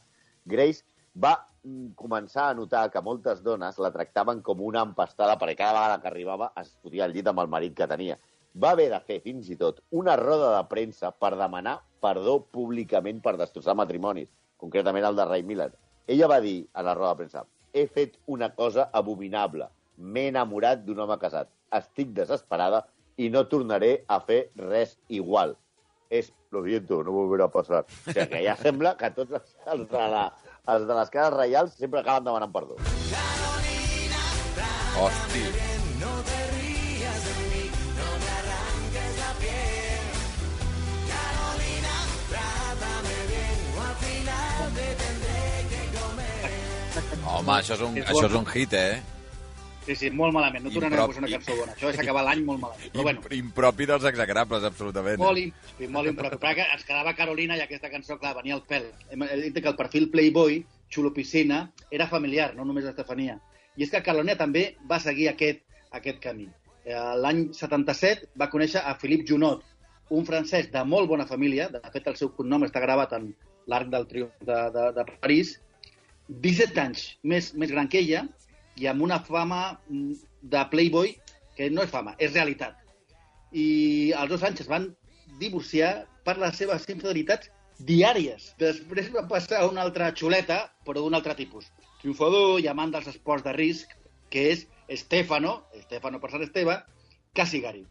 Grace 0.45 0.85
va 1.15 1.33
mm, 1.63 1.91
començar 1.99 2.49
a 2.49 2.55
notar 2.55 2.85
que 2.93 3.03
moltes 3.03 3.41
dones 3.43 3.79
la 3.83 3.91
tractaven 3.91 4.41
com 4.45 4.63
una 4.63 4.85
empastada 4.87 5.37
perquè 5.39 5.57
cada 5.63 5.75
vegada 5.79 6.01
que 6.01 6.11
arribava 6.11 6.51
es 6.61 6.71
fotia 6.81 7.05
al 7.07 7.15
llit 7.15 7.27
amb 7.27 7.43
el 7.43 7.51
marit 7.51 7.75
que 7.75 7.89
tenia. 7.91 8.17
Va 8.55 8.71
haver 8.71 8.87
de 8.93 8.99
fer 9.03 9.19
fins 9.25 9.49
i 9.51 9.57
tot 9.59 9.83
una 9.91 10.15
roda 10.15 10.53
de 10.55 10.63
premsa 10.71 11.11
per 11.11 11.35
demanar 11.35 11.81
perdó 12.01 12.39
públicament 12.55 13.19
per 13.21 13.35
destrossar 13.37 13.75
matrimonis, 13.75 14.31
concretament 14.57 15.05
el 15.05 15.19
de 15.19 15.27
Ray 15.27 15.43
Milland. 15.43 15.75
Ella 16.07 16.27
va 16.31 16.41
dir 16.41 16.57
a 16.73 16.83
la 16.83 16.95
roda 16.95 17.13
de 17.13 17.23
premsa 17.23 17.45
he 17.77 17.87
fet 17.87 18.17
una 18.25 18.49
cosa 18.55 18.89
abominable. 18.93 19.69
M'he 19.97 20.27
enamorat 20.31 20.83
d'un 20.85 20.99
home 21.03 21.17
casat. 21.21 21.49
Estic 21.77 22.13
desesperada 22.17 22.83
i 23.17 23.29
no 23.33 23.45
tornaré 23.51 23.93
a 24.07 24.19
fer 24.23 24.41
res 24.61 24.97
igual. 25.21 25.55
És, 26.09 26.31
lo 26.55 26.63
siento, 26.63 27.01
no 27.03 27.15
volverà 27.17 27.49
a 27.49 27.53
passar. 27.53 27.83
O 27.83 28.11
sigui, 28.11 28.27
que 28.33 28.43
ja 28.45 28.55
sembla 28.61 28.95
que 28.99 29.11
tots 29.15 29.39
els, 29.41 29.87
de, 29.91 30.05
la, 30.13 30.27
els 30.75 30.87
de 30.87 30.99
les 31.01 31.15
cases 31.17 31.33
reials 31.35 31.79
sempre 31.81 32.03
acaben 32.03 32.29
demanant 32.29 32.53
perdó. 32.53 32.79
Hosti. 34.97 35.76
Home, 47.27 47.53
això 47.59 47.75
és 47.75 47.81
un, 47.85 47.97
És 47.99 48.05
això 48.07 48.25
és 48.29 48.35
un 48.39 48.45
hit, 48.53 48.73
eh? 48.73 49.01
Sí, 49.87 49.95
sí, 49.95 50.09
molt 50.11 50.33
malament. 50.35 50.65
No 50.65 50.71
tornarem 50.71 50.97
a 50.99 51.03
Improp- 51.03 51.13
posar 51.13 51.23
una 51.23 51.31
cançó 51.31 51.55
bona. 51.55 51.73
Això 51.77 51.89
és 51.93 51.99
acabar 52.03 52.23
l'any 52.27 52.41
molt 52.43 52.59
malament. 52.59 52.91
Però 52.93 53.03
bueno, 53.03 53.21
Imp 53.23 53.33
impropi 53.37 53.85
dels 53.87 54.03
execrables, 54.09 54.63
absolutament. 54.67 55.17
molt, 55.21 55.37
im- 55.39 55.53
sí, 55.77 55.87
molt 55.87 56.07
impropi. 56.11 56.37
Però 56.41 56.55
que 56.55 56.65
ens 56.73 56.83
quedava 56.83 57.13
Carolina 57.15 57.55
i 57.55 57.61
aquesta 57.63 57.89
cançó, 57.89 58.17
clar, 58.19 58.33
venia 58.35 58.53
al 58.55 58.63
pèl. 58.67 58.89
Hem 59.11 59.23
he 59.23 59.37
dit 59.45 59.61
que 59.61 59.69
el 59.69 59.75
perfil 59.75 60.09
Playboy, 60.11 60.65
Xulo 60.89 61.13
Piscina, 61.13 61.71
era 61.91 62.07
familiar, 62.07 62.53
no 62.55 62.65
només 62.65 62.83
d'Estefania. 62.83 63.39
I 63.77 63.83
és 63.83 63.91
que 63.91 64.03
Carolina 64.03 64.35
també 64.35 64.75
va 64.89 64.99
seguir 64.99 65.29
aquest, 65.29 65.61
aquest 65.91 66.19
camí. 66.19 66.49
Eh, 66.83 66.93
L'any 67.15 67.53
77 67.53 68.27
va 68.39 68.49
conèixer 68.49 68.81
a 68.83 68.95
Philippe 68.95 69.25
Junot, 69.27 69.63
un 70.09 70.25
francès 70.25 70.69
de 70.71 70.83
molt 70.83 71.07
bona 71.07 71.25
família, 71.27 71.69
de 71.69 71.79
fet 71.91 72.07
el 72.07 72.15
seu 72.15 72.29
cognom 72.35 72.63
està 72.63 72.79
gravat 72.81 73.13
en 73.13 73.33
l'Arc 73.67 73.87
del 73.89 74.05
Triomf 74.07 74.31
de, 74.41 74.59
de, 74.71 74.91
de 74.95 75.03
París, 75.21 75.61
17 76.27 76.81
anys 76.83 77.03
més, 77.23 77.53
més 77.55 77.71
gran 77.71 77.87
que 77.87 78.01
ella 78.03 78.25
i 78.77 78.87
amb 78.87 79.03
una 79.05 79.19
fama 79.25 79.79
mm, 79.89 80.13
de 80.41 80.63
Playboy 80.71 81.13
que 81.57 81.69
no 81.73 81.83
és 81.83 81.91
fama, 81.91 82.13
és 82.19 82.33
realitat. 82.33 82.77
I 83.51 84.13
als 84.13 84.29
dos 84.29 84.43
anys 84.45 84.61
es 84.61 84.69
van 84.69 84.91
divorciar 85.41 86.05
per 86.27 86.37
les 86.37 86.57
seves 86.59 86.85
infidelitats 86.91 87.49
diàries. 87.79 88.51
Després 88.59 89.09
va 89.13 89.25
passar 89.29 89.63
una 89.69 89.81
altra 89.85 90.11
xuleta, 90.13 90.59
però 90.85 91.01
d'un 91.01 91.17
altre 91.17 91.35
tipus. 91.37 91.65
Triomfador 92.01 92.59
i 92.61 92.69
amant 92.69 92.93
dels 92.93 93.09
esports 93.13 93.45
de 93.45 93.55
risc, 93.57 93.93
que 94.29 94.49
és 94.51 94.67
Estefano, 94.87 95.63
Estefano 95.73 96.19
per 96.21 96.31
Sant 96.31 96.45
Esteve, 96.45 96.77
Casigari. 97.33 97.83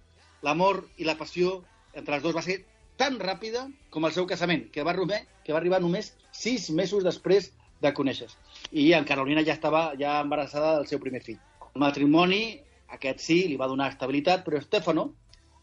L'amor 0.46 0.84
i 1.00 1.06
la 1.08 1.16
passió 1.18 1.62
entre 1.94 2.18
els 2.18 2.24
dos 2.24 2.36
va 2.36 2.44
ser 2.44 2.60
tan 3.00 3.18
ràpida 3.20 3.66
com 3.90 4.06
el 4.06 4.14
seu 4.14 4.26
casament, 4.28 4.68
que 4.72 4.84
va, 4.84 4.92
arribar, 4.92 5.22
que 5.44 5.52
va 5.52 5.60
arribar 5.60 5.80
només 5.82 6.12
sis 6.32 6.70
mesos 6.70 7.04
després 7.04 7.50
de 7.82 7.92
conèixer 7.92 8.28
I 8.72 8.92
en 8.96 9.04
Carolina 9.04 9.44
ja 9.44 9.52
estava 9.52 9.92
ja 10.00 10.20
embarassada 10.20 10.76
del 10.76 10.86
seu 10.86 10.98
primer 10.98 11.22
fill. 11.22 11.38
El 11.74 11.80
matrimoni, 11.80 12.58
aquest 12.88 13.20
sí, 13.20 13.42
li 13.48 13.56
va 13.60 13.68
donar 13.68 13.90
estabilitat, 13.92 14.44
però 14.44 14.60
Stefano 14.60 15.10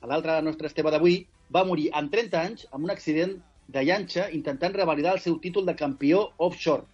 l'altre 0.07 0.41
nostre 0.41 0.67
Esteve 0.67 0.91
d'avui, 0.91 1.23
va 1.53 1.63
morir 1.67 1.89
amb 1.97 2.11
30 2.11 2.39
anys 2.39 2.65
amb 2.71 2.85
un 2.85 2.93
accident 2.93 3.35
de 3.73 3.83
llanxa 3.87 4.29
intentant 4.35 4.75
revalidar 4.75 5.13
el 5.15 5.21
seu 5.23 5.37
títol 5.39 5.65
de 5.65 5.75
campió 5.79 6.25
offshore. 6.37 6.85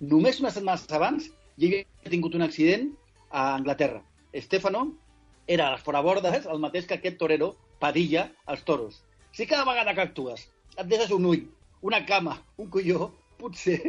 Només 0.00 0.40
unes 0.40 0.56
setmanes 0.56 0.86
abans 0.96 1.28
ja 1.60 1.70
havia 1.70 2.12
tingut 2.12 2.36
un 2.36 2.44
accident 2.46 2.90
a 3.30 3.54
Anglaterra. 3.54 4.02
Estefano 4.32 4.90
era 5.46 5.68
a 5.68 5.74
les 5.74 5.84
forabordes 5.86 6.46
el 6.46 6.60
mateix 6.62 6.86
que 6.86 6.98
aquest 6.98 7.18
torero, 7.18 7.54
Padilla, 7.80 8.28
als 8.46 8.64
toros. 8.64 9.00
Si 9.32 9.46
cada 9.46 9.64
vegada 9.64 9.94
que 9.94 10.04
actues 10.04 10.46
et 10.76 10.86
deixes 10.86 11.10
un 11.16 11.26
ull, 11.26 11.46
una 11.82 12.04
cama, 12.06 12.36
un 12.58 12.68
colló, 12.70 13.10
potser 13.40 13.80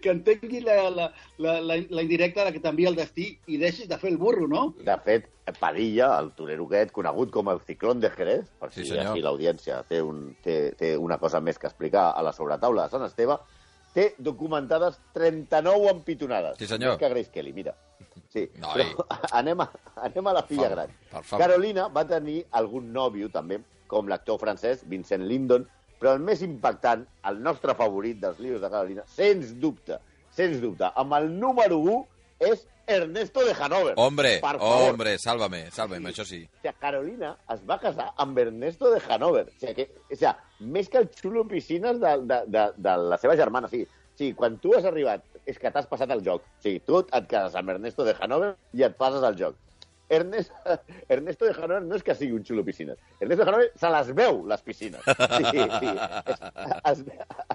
que 0.00 0.10
entengui 0.10 0.60
la, 0.60 0.90
la, 0.90 1.06
la, 1.38 1.60
la, 1.60 1.76
la 1.90 2.02
indirecta 2.02 2.44
de 2.46 2.52
que 2.54 2.60
t'envia 2.64 2.88
el 2.88 2.96
destí 2.96 3.38
i 3.46 3.58
deixis 3.60 3.88
de 3.90 3.98
fer 3.98 4.10
el 4.12 4.18
burro, 4.18 4.46
no? 4.48 4.74
De 4.78 4.96
fet, 5.04 5.28
Padilla, 5.58 6.12
el 6.20 6.30
torero 6.38 6.66
aquest, 6.70 6.92
conegut 6.94 7.30
com 7.34 7.48
el 7.50 7.60
ciclón 7.66 8.00
de 8.00 8.10
Jerez, 8.10 8.46
per 8.60 8.70
Sí, 8.72 8.84
si 8.84 8.90
senyor. 8.94 9.12
aquí 9.12 9.22
l'audiència 9.24 9.82
té, 9.88 10.00
un, 10.02 10.36
té, 10.42 10.72
té 10.78 10.96
una 10.96 11.18
cosa 11.18 11.40
més 11.40 11.58
que 11.58 11.66
explicar 11.66 12.12
a 12.16 12.22
la 12.22 12.32
sobretaula 12.32 12.84
de 12.86 12.94
Sant 12.94 13.04
Esteve, 13.08 13.36
té 13.92 14.14
documentades 14.18 14.98
39 15.12 15.90
empitonades. 15.90 16.56
Sí, 16.58 16.66
senyor. 16.66 16.94
Més 16.94 17.02
que 17.02 17.08
Grace 17.12 17.30
Kelly, 17.34 17.52
mira. 17.52 17.74
Sí, 18.32 18.46
Noi. 18.62 18.72
però 18.94 19.04
anem 19.42 19.60
a, 19.60 19.68
anem 20.06 20.26
a 20.30 20.32
la 20.38 20.42
filla 20.48 20.68
gran. 20.72 20.94
Carolina 21.36 21.88
va 21.92 22.06
tenir 22.08 22.44
algun 22.50 22.92
nòvio, 22.94 23.28
també, 23.34 23.58
com 23.90 24.08
l'actor 24.08 24.38
francès 24.40 24.86
Vincent 24.88 25.26
Lindon, 25.28 25.66
però 26.02 26.16
el 26.18 26.24
més 26.26 26.42
impactant, 26.42 27.04
el 27.30 27.36
nostre 27.46 27.76
favorit 27.78 28.18
dels 28.18 28.40
líos 28.42 28.58
de 28.60 28.70
Carolina, 28.72 29.04
sens 29.06 29.52
dubte, 29.62 30.00
sens 30.34 30.58
dubte, 30.58 30.88
amb 30.98 31.14
el 31.20 31.28
número 31.38 31.78
1 31.78 32.00
és 32.48 32.64
Ernesto 32.90 33.44
de 33.46 33.54
Hanover. 33.54 33.94
Hombre, 34.02 34.32
hombre, 34.58 35.14
sálvame, 35.22 35.70
sálvame, 35.70 36.10
això 36.10 36.26
sí. 36.26 36.40
O 36.58 36.62
sea, 36.64 36.72
Carolina 36.82 37.36
es 37.54 37.62
va 37.68 37.78
casar 37.78 38.08
amb 38.18 38.38
Ernesto 38.42 38.90
de 38.90 38.98
Hanover. 39.08 39.46
O 39.46 39.60
sigui, 39.60 39.76
que, 39.78 39.88
o 40.10 40.18
sea, 40.18 40.34
més 40.58 40.90
que 40.90 40.98
el 40.98 41.06
xulo 41.14 41.46
piscines 41.46 42.00
de, 42.02 42.16
de, 42.26 42.40
de, 42.50 42.64
de 42.76 42.96
la 43.14 43.18
seva 43.22 43.38
germana. 43.38 43.70
O 43.70 43.72
sigui, 43.72 44.34
quan 44.34 44.58
tu 44.58 44.74
has 44.74 44.88
arribat, 44.90 45.22
és 45.46 45.58
que 45.58 45.70
t'has 45.70 45.86
passat 45.90 46.10
el 46.10 46.26
joc. 46.26 46.42
O 46.42 46.66
sigui, 46.66 46.82
tu 46.82 46.98
et 46.98 47.30
cases 47.30 47.54
amb 47.58 47.76
Ernesto 47.76 48.06
de 48.08 48.16
Hanover 48.18 48.56
i 48.74 48.82
et 48.88 48.98
passes 48.98 49.22
el 49.30 49.38
joc. 49.38 49.54
Ernest, 50.12 50.52
Ernesto 51.08 51.46
de 51.48 51.54
Hanover 51.56 51.82
no 51.86 51.96
és 51.96 52.04
que 52.04 52.14
sigui 52.18 52.36
un 52.36 52.44
xulo 52.44 52.64
piscines. 52.66 52.98
Ernesto 53.20 53.44
de 53.44 53.50
Hanover 53.50 53.70
se 53.80 53.92
les 53.94 54.10
veu, 54.18 54.42
les 54.50 54.62
piscines. 54.66 55.06
Sí, 55.06 55.64
sí. 55.78 55.92
Es, 56.92 57.00
es, 57.00 57.04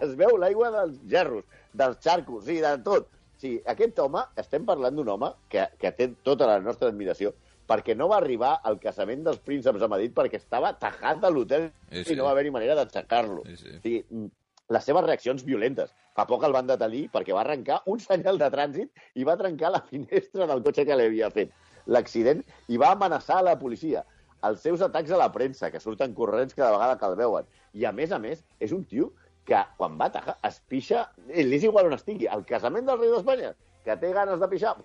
es 0.08 0.16
veu 0.20 0.38
l'aigua 0.40 0.72
dels 0.74 0.98
gerros, 1.12 1.46
dels 1.74 2.00
xarcos, 2.04 2.46
sí, 2.48 2.58
de 2.64 2.74
tot. 2.86 3.10
Sí, 3.38 3.52
aquest 3.70 4.00
home, 4.02 4.24
estem 4.42 4.66
parlant 4.66 4.96
d'un 4.98 5.10
home 5.14 5.30
que, 5.52 5.68
que 5.78 5.92
té 5.94 6.08
tota 6.26 6.48
la 6.50 6.58
nostra 6.64 6.90
admiració, 6.90 7.36
perquè 7.70 7.94
no 7.98 8.08
va 8.10 8.18
arribar 8.18 8.56
al 8.66 8.80
casament 8.82 9.22
dels 9.28 9.42
prínceps 9.46 9.84
a 9.84 9.90
Madrid 9.92 10.16
perquè 10.16 10.40
estava 10.40 10.72
tajat 10.80 11.22
a 11.28 11.30
l'hotel 11.34 11.68
Sí, 11.92 12.00
sí, 12.00 12.04
sí. 12.08 12.14
i 12.16 12.18
no 12.18 12.26
va 12.26 12.32
haver-hi 12.34 12.54
manera 12.56 12.78
d'aixecar-lo. 12.80 13.44
Sí, 13.52 13.58
sí. 13.60 13.76
O 13.76 13.82
sigui, 13.84 14.02
mm, 14.10 14.32
les 14.74 14.84
seves 14.90 15.06
reaccions 15.06 15.46
violentes. 15.48 15.94
Fa 16.18 16.26
poc 16.28 16.44
el 16.48 16.56
van 16.56 16.68
detenir 16.68 17.06
perquè 17.14 17.36
va 17.36 17.44
arrencar 17.44 17.82
un 17.94 18.02
senyal 18.02 18.40
de 18.42 18.50
trànsit 18.52 19.06
i 19.22 19.28
va 19.28 19.38
trencar 19.40 19.70
la 19.76 19.84
finestra 19.86 20.48
del 20.50 20.64
cotxe 20.66 20.88
que 20.88 20.98
li 20.98 21.12
havia 21.12 21.30
fet 21.32 21.54
l'accident 21.88 22.44
i 22.68 22.78
va 22.78 22.92
amenaçar 22.96 23.42
la 23.44 23.58
policia. 23.60 24.04
Els 24.48 24.62
seus 24.62 24.82
atacs 24.86 25.12
a 25.12 25.18
la 25.18 25.32
premsa, 25.34 25.72
que 25.74 25.80
surten 25.82 26.14
corrents 26.14 26.54
cada 26.54 26.72
vegada 26.76 26.98
que 27.00 27.06
el 27.10 27.16
veuen. 27.20 27.48
I, 27.74 27.86
a 27.90 27.92
més 27.92 28.12
a 28.14 28.20
més, 28.22 28.44
és 28.60 28.72
un 28.76 28.84
tio 28.86 29.12
que, 29.48 29.58
quan 29.80 29.96
va 29.98 30.12
atacar, 30.12 30.36
es 30.46 30.60
pixa... 30.70 31.08
eh, 31.30 31.44
Li 31.44 31.58
és 31.58 31.64
igual 31.66 31.88
on 31.90 31.96
estigui. 31.98 32.28
Al 32.28 32.44
casament 32.46 32.86
del 32.86 33.00
rei 33.00 33.10
d'Espanya, 33.14 33.54
que 33.86 33.96
té 33.98 34.12
ganes 34.14 34.40
de 34.40 34.48
pixar, 34.52 34.76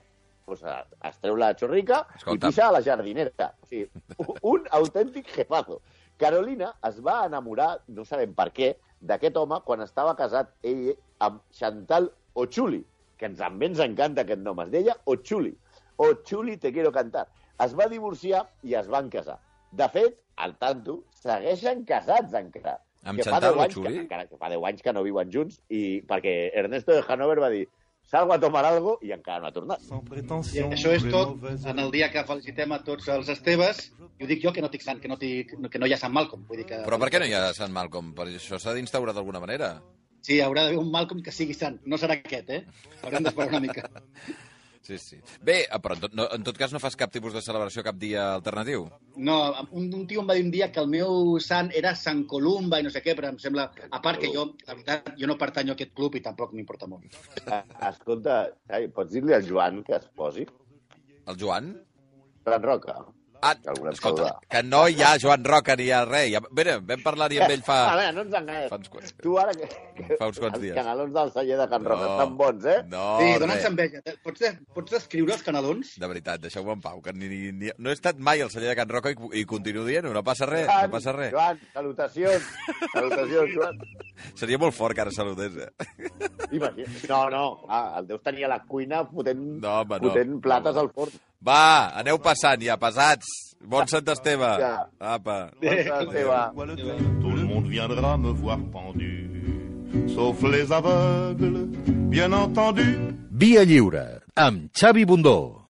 pues, 0.46 0.62
es 0.64 1.18
treu 1.20 1.36
la 1.36 1.52
xorrica 1.58 2.04
Escolta. 2.16 2.46
i 2.46 2.48
pixa 2.48 2.68
a 2.68 2.72
la 2.78 2.82
jardinera. 2.82 3.50
O 3.62 3.66
sigui, 3.66 3.90
un- 4.18 4.38
un 4.54 4.70
autèntic 4.80 5.28
jefazo. 5.34 5.80
Carolina 6.18 6.72
es 6.88 7.00
va 7.04 7.24
enamorar, 7.26 7.80
no 7.88 8.04
sabem 8.08 8.32
per 8.38 8.48
què, 8.54 8.72
d'aquest 9.02 9.36
home 9.36 9.58
quan 9.66 9.80
estava 9.82 10.14
casat 10.16 10.52
ell 10.62 10.92
amb 11.18 11.40
Chantal 11.50 12.08
Ochuli, 12.38 12.84
que 13.18 13.26
ens, 13.26 13.38
també 13.42 13.66
ens 13.68 13.80
encanta 13.82 14.22
aquest 14.22 14.40
nom. 14.40 14.60
Es 14.62 14.70
deia 14.70 14.94
Ochuli. 15.10 15.52
Ochuli 15.96 16.56
te 16.58 16.72
quiero 16.72 16.92
cantar. 16.92 17.26
Es 17.62 17.76
va 17.78 17.88
divorciar 17.90 18.46
i 18.62 18.74
es 18.78 18.88
van 18.88 19.10
casar. 19.10 19.38
De 19.72 19.88
fet, 19.92 20.18
al 20.36 20.56
tanto, 20.60 21.02
segueixen 21.22 21.84
casats 21.88 22.34
encara. 22.38 22.78
Amb 23.02 23.18
Que 23.18 23.26
fa 23.26 23.38
Chantal 23.38 23.56
10 23.56 23.62
anys 23.64 23.76
Ochuli? 23.76 23.94
Que, 23.94 24.02
encara 24.06 24.26
que 24.30 24.38
fa 24.38 24.50
10 24.52 24.66
anys 24.70 24.82
que 24.82 24.92
no 24.94 25.06
viuen 25.06 25.30
junts 25.34 25.60
i 25.68 26.02
perquè 26.08 26.34
Ernesto 26.54 26.94
de 26.94 27.02
Hanover 27.02 27.40
va 27.42 27.50
dir 27.50 27.64
salgo 28.12 28.34
a 28.34 28.40
tomar 28.40 28.64
algo 28.66 28.98
i 29.00 29.12
encara 29.14 29.40
no 29.40 29.48
ha 29.48 29.54
tornat. 29.54 29.82
I 30.52 30.64
això 30.66 30.92
és 30.92 31.06
tot 31.08 31.40
en 31.48 31.80
el 31.80 31.90
dia 31.94 32.10
que 32.12 32.24
felicitem 32.28 32.74
a 32.76 32.82
tots 32.84 33.08
els 33.14 33.30
Esteves. 33.32 33.86
I 34.20 34.26
ho 34.26 34.28
dic 34.30 34.42
jo, 34.44 34.52
que 34.52 34.62
no, 34.62 34.70
dic 34.72 34.84
sant, 34.84 35.00
que 35.00 35.08
no, 35.10 35.16
dic, 35.18 35.54
que 35.72 35.80
no 35.80 35.88
hi 35.88 35.96
ha 35.96 36.00
Sant 36.00 36.12
Malcolm. 36.14 36.44
Vull 36.48 36.62
dir 36.62 36.68
que... 36.68 36.82
Però 36.86 37.00
per 37.00 37.10
què 37.14 37.22
no 37.22 37.30
hi 37.30 37.34
ha 37.38 37.48
Sant 37.56 37.72
Malcolm? 37.74 38.12
Per 38.18 38.28
això 38.28 38.60
s'ha 38.60 38.76
d'instaurar 38.76 39.16
d'alguna 39.16 39.40
manera. 39.42 39.74
Sí, 40.22 40.38
haurà 40.44 40.68
d'haver 40.68 40.78
un 40.78 40.92
Malcolm 40.92 41.22
que 41.24 41.34
sigui 41.34 41.56
sant. 41.58 41.80
No 41.88 41.98
serà 41.98 42.18
aquest, 42.20 42.52
eh? 42.54 42.62
Haurem 43.02 43.26
d'esperar 43.26 43.54
una 43.56 43.64
mica. 43.64 43.88
Sí, 44.82 44.98
sí. 44.98 45.18
Bé, 45.46 45.60
eh, 45.62 45.78
però 45.82 45.94
en 45.94 46.00
tot, 46.02 46.14
no, 46.18 46.26
en 46.34 46.42
tot 46.46 46.56
cas 46.58 46.72
no 46.74 46.80
fas 46.82 46.96
cap 46.98 47.12
tipus 47.14 47.34
de 47.36 47.42
celebració 47.44 47.84
cap 47.86 47.98
dia 48.00 48.24
alternatiu? 48.34 48.88
No, 49.16 49.36
un, 49.70 49.86
un 49.94 50.06
tio 50.10 50.24
em 50.24 50.30
va 50.30 50.34
dir 50.38 50.42
un 50.42 50.50
dia 50.54 50.72
que 50.74 50.82
el 50.82 50.90
meu 50.90 51.38
sant 51.44 51.70
era 51.78 51.94
Sant 51.98 52.24
Columba 52.30 52.80
i 52.82 52.86
no 52.86 52.90
sé 52.90 53.04
què, 53.04 53.14
però 53.18 53.30
em 53.30 53.38
sembla... 53.42 53.68
A 53.90 54.02
part 54.02 54.18
que 54.22 54.32
jo, 54.34 54.48
la 54.66 54.74
veritat, 54.74 55.14
jo 55.20 55.30
no 55.30 55.38
pertanyo 55.38 55.76
a 55.76 55.78
aquest 55.78 55.94
club 55.94 56.18
i 56.18 56.24
tampoc 56.24 56.54
m'importa 56.56 56.90
molt. 56.90 57.14
Eh, 57.46 57.62
Escolta, 57.92 58.42
Xavi, 58.66 58.90
pots 58.98 59.14
dir-li 59.14 59.38
al 59.38 59.46
Joan 59.46 59.82
que 59.86 59.98
es 60.00 60.10
posi? 60.18 60.48
El 61.30 61.38
Joan? 61.38 61.74
Joan 62.42 62.66
Roca. 62.66 62.98
Ah, 63.44 63.56
Que 63.56 63.70
escolta, 63.90 64.22
saludar. 64.22 64.36
que 64.48 64.62
no 64.62 64.84
hi 64.88 65.02
ha 65.02 65.16
Joan 65.18 65.42
Roca 65.44 65.74
ni 65.74 65.88
hi 65.88 65.90
ha 65.90 66.04
res. 66.04 66.28
Ja, 66.30 66.40
bé, 66.54 66.76
vam 66.78 67.00
parlar-hi 67.02 67.40
amb 67.42 67.50
ell 67.50 67.64
A 67.64 67.66
fa... 67.66 67.78
veure, 67.96 68.12
no 68.14 68.22
ens 68.22 68.34
enganyes. 68.38 68.68
fa 68.70 68.76
uns 68.78 68.88
quants- 68.92 69.14
Tu 69.20 69.32
ara 69.38 69.52
que, 69.52 69.66
Fa 70.20 70.28
uns 70.30 70.38
quants 70.38 70.54
els 70.54 70.62
dies. 70.62 70.74
canalons 70.76 71.12
del 71.16 71.32
celler 71.34 71.56
de 71.58 71.66
Can 71.72 71.84
Roca 71.84 72.04
No. 72.06 72.12
estan 72.12 72.36
bons, 72.38 72.64
eh? 72.70 72.76
No, 72.92 73.02
sí, 73.18 73.32
dona'ns 73.42 73.64
enveja. 73.66 74.02
Pots, 74.22 74.40
de, 74.44 74.52
pots 74.72 74.94
descriure 74.94 75.34
els 75.34 75.42
canalons? 75.42 75.90
De 75.98 76.06
veritat, 76.12 76.40
deixeu-me 76.40 76.72
en 76.76 76.80
pau, 76.80 77.02
que 77.02 77.12
ni, 77.12 77.26
ni, 77.28 77.40
ni, 77.52 77.70
no 77.78 77.90
he 77.90 77.96
estat 77.98 78.16
mai 78.18 78.40
al 78.46 78.50
celler 78.54 78.68
de 78.70 78.76
Can 78.78 78.88
Roca 78.94 79.10
i, 79.10 79.18
i 79.40 79.44
continuo 79.44 79.84
dient-ho, 79.90 80.12
no 80.14 80.22
passa 80.22 80.46
res, 80.46 80.68
no 80.70 80.90
passa 80.94 81.12
res. 81.18 81.32
Joan, 81.34 81.58
salutacions. 81.74 82.46
salutacions, 82.94 83.54
Joan. 83.56 83.78
Seria 84.38 84.58
molt 84.62 84.74
fort 84.78 84.94
que 84.94 85.02
ara 85.02 85.10
saludés, 85.10 85.56
eh? 85.66 85.68
Imagina. 86.52 86.88
No, 87.08 87.28
no, 87.30 87.44
ah, 87.68 87.96
el 87.98 88.06
deus 88.06 88.22
tenir 88.22 88.44
a 88.46 88.54
la 88.54 88.62
cuina 88.62 89.02
fotent, 89.10 89.42
No, 89.62 89.80
home, 89.80 89.98
no. 89.98 90.08
fotent 90.08 90.40
plates 90.40 90.74
No, 90.74 90.80
al 90.86 90.90
forn. 90.94 91.12
Va, 91.42 91.90
aneu 91.98 92.20
passant 92.22 92.62
ja, 92.62 92.76
pesats. 92.78 93.26
Bon 93.66 93.86
Sant 93.90 94.06
Esteve. 94.10 94.50
Ja. 94.58 94.86
Apa. 94.98 95.50
Vois 95.60 96.66
le 96.66 96.76
thé, 96.76 96.94
Tout 97.20 97.34
le 97.34 97.44
monde 97.44 97.66
viendra 97.66 98.16
me 98.16 98.30
voir 98.30 98.58
pendu, 98.72 99.30
sauf 100.14 100.42
les 100.42 100.70
aveugles, 100.72 101.66
bien 102.10 102.32
entendu. 102.32 103.14
Via 103.30 103.64
Lliure, 103.64 104.22
amb 104.36 104.70
Xavi 104.72 105.04
Bundó. 105.04 105.61